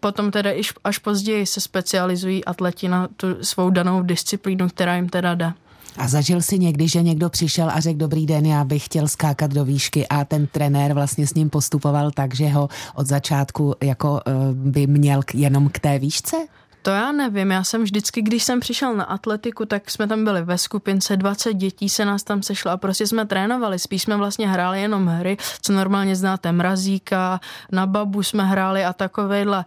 potom 0.00 0.30
teda 0.30 0.50
až 0.84 0.98
později 0.98 1.46
se 1.46 1.60
specializují 1.60 2.44
atleti 2.44 2.88
na 2.88 3.08
tu 3.16 3.26
svou 3.42 3.70
danou 3.70 4.02
disciplínu, 4.02 4.68
která 4.68 4.96
jim 4.96 5.08
teda 5.08 5.34
jde. 5.34 5.52
A 5.96 6.08
zažil 6.08 6.42
si 6.42 6.58
někdy, 6.58 6.88
že 6.88 7.02
někdo 7.02 7.30
přišel 7.30 7.70
a 7.70 7.80
řekl 7.80 7.98
dobrý 7.98 8.26
den, 8.26 8.46
já 8.46 8.64
bych 8.64 8.84
chtěl 8.84 9.08
skákat 9.08 9.50
do 9.50 9.64
výšky 9.64 10.08
a 10.08 10.24
ten 10.24 10.46
trenér 10.46 10.94
vlastně 10.94 11.26
s 11.26 11.34
ním 11.34 11.50
postupoval 11.50 12.10
tak, 12.10 12.34
že 12.34 12.48
ho 12.48 12.68
od 12.94 13.06
začátku 13.06 13.74
jako 13.82 14.12
uh, 14.12 14.54
by 14.54 14.86
měl 14.86 15.20
jenom 15.34 15.68
k 15.68 15.78
té 15.78 15.98
výšce? 15.98 16.36
To 16.88 16.92
já 16.92 17.12
nevím, 17.12 17.50
já 17.50 17.64
jsem 17.64 17.82
vždycky, 17.82 18.22
když 18.22 18.44
jsem 18.44 18.60
přišel 18.60 18.94
na 18.94 19.04
atletiku, 19.04 19.66
tak 19.66 19.90
jsme 19.90 20.06
tam 20.06 20.24
byli 20.24 20.42
ve 20.42 20.58
skupince, 20.58 21.16
20 21.16 21.52
dětí 21.52 21.88
se 21.88 22.04
nás 22.04 22.22
tam 22.22 22.42
sešlo 22.42 22.70
a 22.70 22.76
prostě 22.76 23.06
jsme 23.06 23.26
trénovali, 23.26 23.78
spíš 23.78 24.02
jsme 24.02 24.16
vlastně 24.16 24.48
hráli 24.48 24.80
jenom 24.80 25.06
hry, 25.06 25.36
co 25.62 25.72
normálně 25.72 26.16
znáte, 26.16 26.52
mrazíka, 26.52 27.40
na 27.72 27.86
babu 27.86 28.22
jsme 28.22 28.44
hráli 28.44 28.84
a 28.84 28.92
takovejhle, 28.92 29.64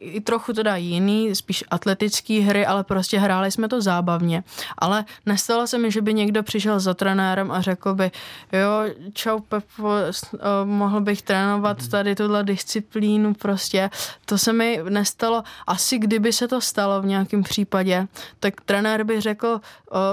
i 0.00 0.20
trochu 0.20 0.52
teda 0.52 0.76
jiný, 0.76 1.34
spíš 1.34 1.64
atletický 1.70 2.40
hry, 2.40 2.66
ale 2.66 2.84
prostě 2.84 3.18
hráli 3.18 3.50
jsme 3.50 3.68
to 3.68 3.82
zábavně. 3.82 4.44
Ale 4.78 5.04
nestalo 5.26 5.66
se 5.66 5.78
mi, 5.78 5.90
že 5.90 6.02
by 6.02 6.14
někdo 6.14 6.42
přišel 6.42 6.80
za 6.80 6.94
trenérem 6.94 7.50
a 7.50 7.60
řekl 7.60 7.94
by, 7.94 8.10
jo, 8.52 8.94
čau 9.12 9.40
Pepo, 9.40 9.90
mohl 10.64 11.00
bych 11.00 11.22
trénovat 11.22 11.88
tady 11.88 12.14
tuhle 12.14 12.44
disciplínu 12.44 13.34
prostě. 13.34 13.90
To 14.24 14.38
se 14.38 14.52
mi 14.52 14.80
nestalo 14.88 15.42
asi 15.66 15.98
kdyby 15.98 16.33
se 16.34 16.48
to 16.48 16.60
stalo 16.60 17.02
v 17.02 17.06
nějakém 17.06 17.42
případě, 17.42 18.08
tak 18.40 18.60
trenér 18.60 19.04
by 19.04 19.20
řekl, 19.20 19.60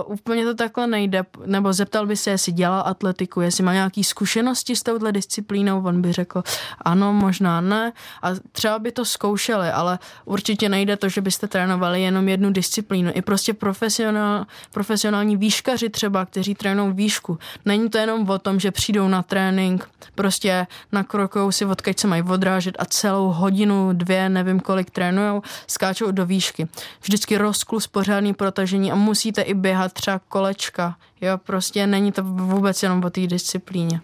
uh, 0.05 0.13
úplně 0.13 0.45
to 0.45 0.55
takhle 0.55 0.87
nejde, 0.87 1.23
nebo 1.45 1.73
zeptal 1.73 2.05
by 2.05 2.17
se, 2.17 2.29
jestli 2.29 2.51
dělá 2.51 2.81
atletiku, 2.81 3.41
jestli 3.41 3.63
má 3.63 3.73
nějaké 3.73 4.03
zkušenosti 4.03 4.75
s 4.75 4.83
touhle 4.83 5.11
disciplínou, 5.11 5.83
on 5.83 6.01
by 6.01 6.11
řekl, 6.11 6.43
ano, 6.81 7.13
možná 7.13 7.61
ne, 7.61 7.93
a 8.21 8.29
třeba 8.51 8.79
by 8.79 8.91
to 8.91 9.05
zkoušeli, 9.05 9.69
ale 9.69 9.99
určitě 10.25 10.69
nejde 10.69 10.97
to, 10.97 11.09
že 11.09 11.21
byste 11.21 11.47
trénovali 11.47 12.01
jenom 12.01 12.29
jednu 12.29 12.51
disciplínu. 12.51 13.11
I 13.13 13.21
prostě 13.21 13.53
profesionál, 13.53 14.45
profesionální 14.71 15.37
výškaři 15.37 15.89
třeba, 15.89 16.25
kteří 16.25 16.55
trénují 16.55 16.93
výšku. 16.93 17.39
Není 17.65 17.89
to 17.89 17.97
jenom 17.97 18.29
o 18.29 18.39
tom, 18.39 18.59
že 18.59 18.71
přijdou 18.71 19.07
na 19.07 19.23
trénink, 19.23 19.89
prostě 20.15 20.67
nakrokou 20.91 21.51
si 21.51 21.65
odkaď 21.65 21.99
se 21.99 22.07
mají 22.07 22.23
odrážet 22.23 22.75
a 22.79 22.85
celou 22.85 23.27
hodinu, 23.31 23.93
dvě, 23.93 24.29
nevím 24.29 24.59
kolik 24.59 24.89
trénujou, 24.89 25.41
skáčou 25.67 26.00
do 26.11 26.25
výšky. 26.25 26.67
Vždycky 27.01 27.37
rozklus, 27.37 27.87
pořádný 27.87 28.33
protažení 28.33 28.91
a 28.91 28.95
musíte 28.95 29.41
i 29.41 29.53
běhat 29.53 29.93
třeba 29.93 30.19
kolečka. 30.19 30.95
Jo, 31.21 31.37
prostě 31.37 31.87
není 31.87 32.11
to 32.11 32.23
vůbec 32.23 32.83
jenom 32.83 33.03
o 33.03 33.09
té 33.09 33.27
disciplíně. 33.27 34.01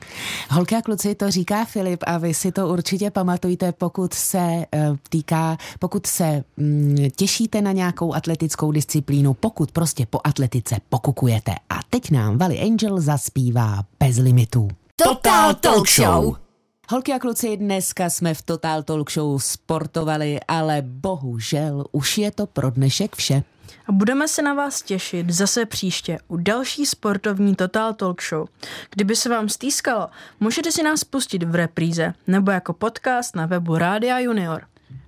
Holky 0.50 0.76
a 0.76 0.82
kluci, 0.82 1.16
to 1.16 1.32
říká 1.32 1.66
Filip 1.66 2.04
a 2.08 2.18
vy 2.18 2.34
si 2.34 2.52
to 2.52 2.68
určitě 2.68 3.12
pamatujte, 3.12 3.72
pokud 3.72 4.14
se 4.14 4.38
uh, 4.38 4.98
týká, 5.10 5.58
pokud 5.80 6.08
se 6.08 6.44
um, 6.58 6.96
těšíte 7.16 7.62
na 7.62 7.72
nějakou 7.72 8.14
atletickou 8.14 8.72
disciplínu, 8.72 9.34
pokud 9.34 9.72
prostě 9.72 10.06
po 10.06 10.20
atletice 10.24 10.76
pokukujete. 10.90 11.52
A 11.70 11.80
teď 11.90 12.12
nám 12.12 12.38
Valley 12.38 12.62
Angel 12.62 13.02
zaspívá 13.02 13.84
bez 14.00 14.18
limitů. 14.18 14.68
Total 14.96 15.54
Talk 15.54 15.90
Show! 15.90 16.47
Holky 16.90 17.14
a 17.14 17.20
kluci, 17.20 17.58
dneska 17.58 18.10
jsme 18.10 18.34
v 18.34 18.42
Total 18.42 18.84
Talk 18.84 19.12
Show 19.12 19.40
sportovali, 19.40 20.40
ale 20.48 20.82
bohužel 20.82 21.86
už 21.92 22.18
je 22.18 22.32
to 22.32 22.48
pro 22.48 22.72
dnešek 22.72 23.16
vše. 23.16 23.44
A 23.88 23.92
budeme 23.92 24.28
se 24.28 24.42
na 24.42 24.54
vás 24.54 24.82
těšit 24.82 25.30
zase 25.30 25.66
příště 25.66 26.20
u 26.28 26.38
další 26.38 26.86
sportovní 26.86 27.56
Total 27.56 27.94
Talk 27.94 28.22
Show. 28.22 28.48
Kdyby 28.90 29.16
se 29.16 29.30
vám 29.30 29.50
stýskalo, 29.50 30.08
můžete 30.40 30.72
si 30.72 30.84
nás 30.84 31.04
pustit 31.04 31.44
v 31.44 31.56
repríze 31.56 32.14
nebo 32.28 32.52
jako 32.52 32.74
podcast 32.74 33.36
na 33.36 33.46
webu 33.46 33.78
Rádia 33.78 34.20
Junior. 34.20 34.64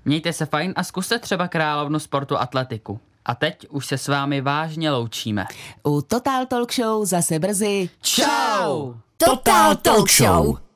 Mějte 0.06 0.34
se 0.34 0.46
fajn 0.46 0.74
a 0.76 0.84
zkuste 0.84 1.20
třeba 1.20 1.48
královnu 1.48 2.00
sportu 2.00 2.38
atletiku. 2.38 3.00
A 3.26 3.36
teď 3.36 3.68
už 3.70 3.86
se 3.86 3.98
s 3.98 4.08
vámi 4.08 4.42
vážně 4.42 4.92
loučíme. 4.92 5.46
U 5.84 6.02
Total 6.02 6.46
Talk 6.46 6.74
Show 6.74 7.06
zase 7.06 7.40
brzy. 7.40 7.90
Ciao! 8.02 8.96
Total 9.18 9.76
Talk 9.76 10.10
Show! 10.12 10.69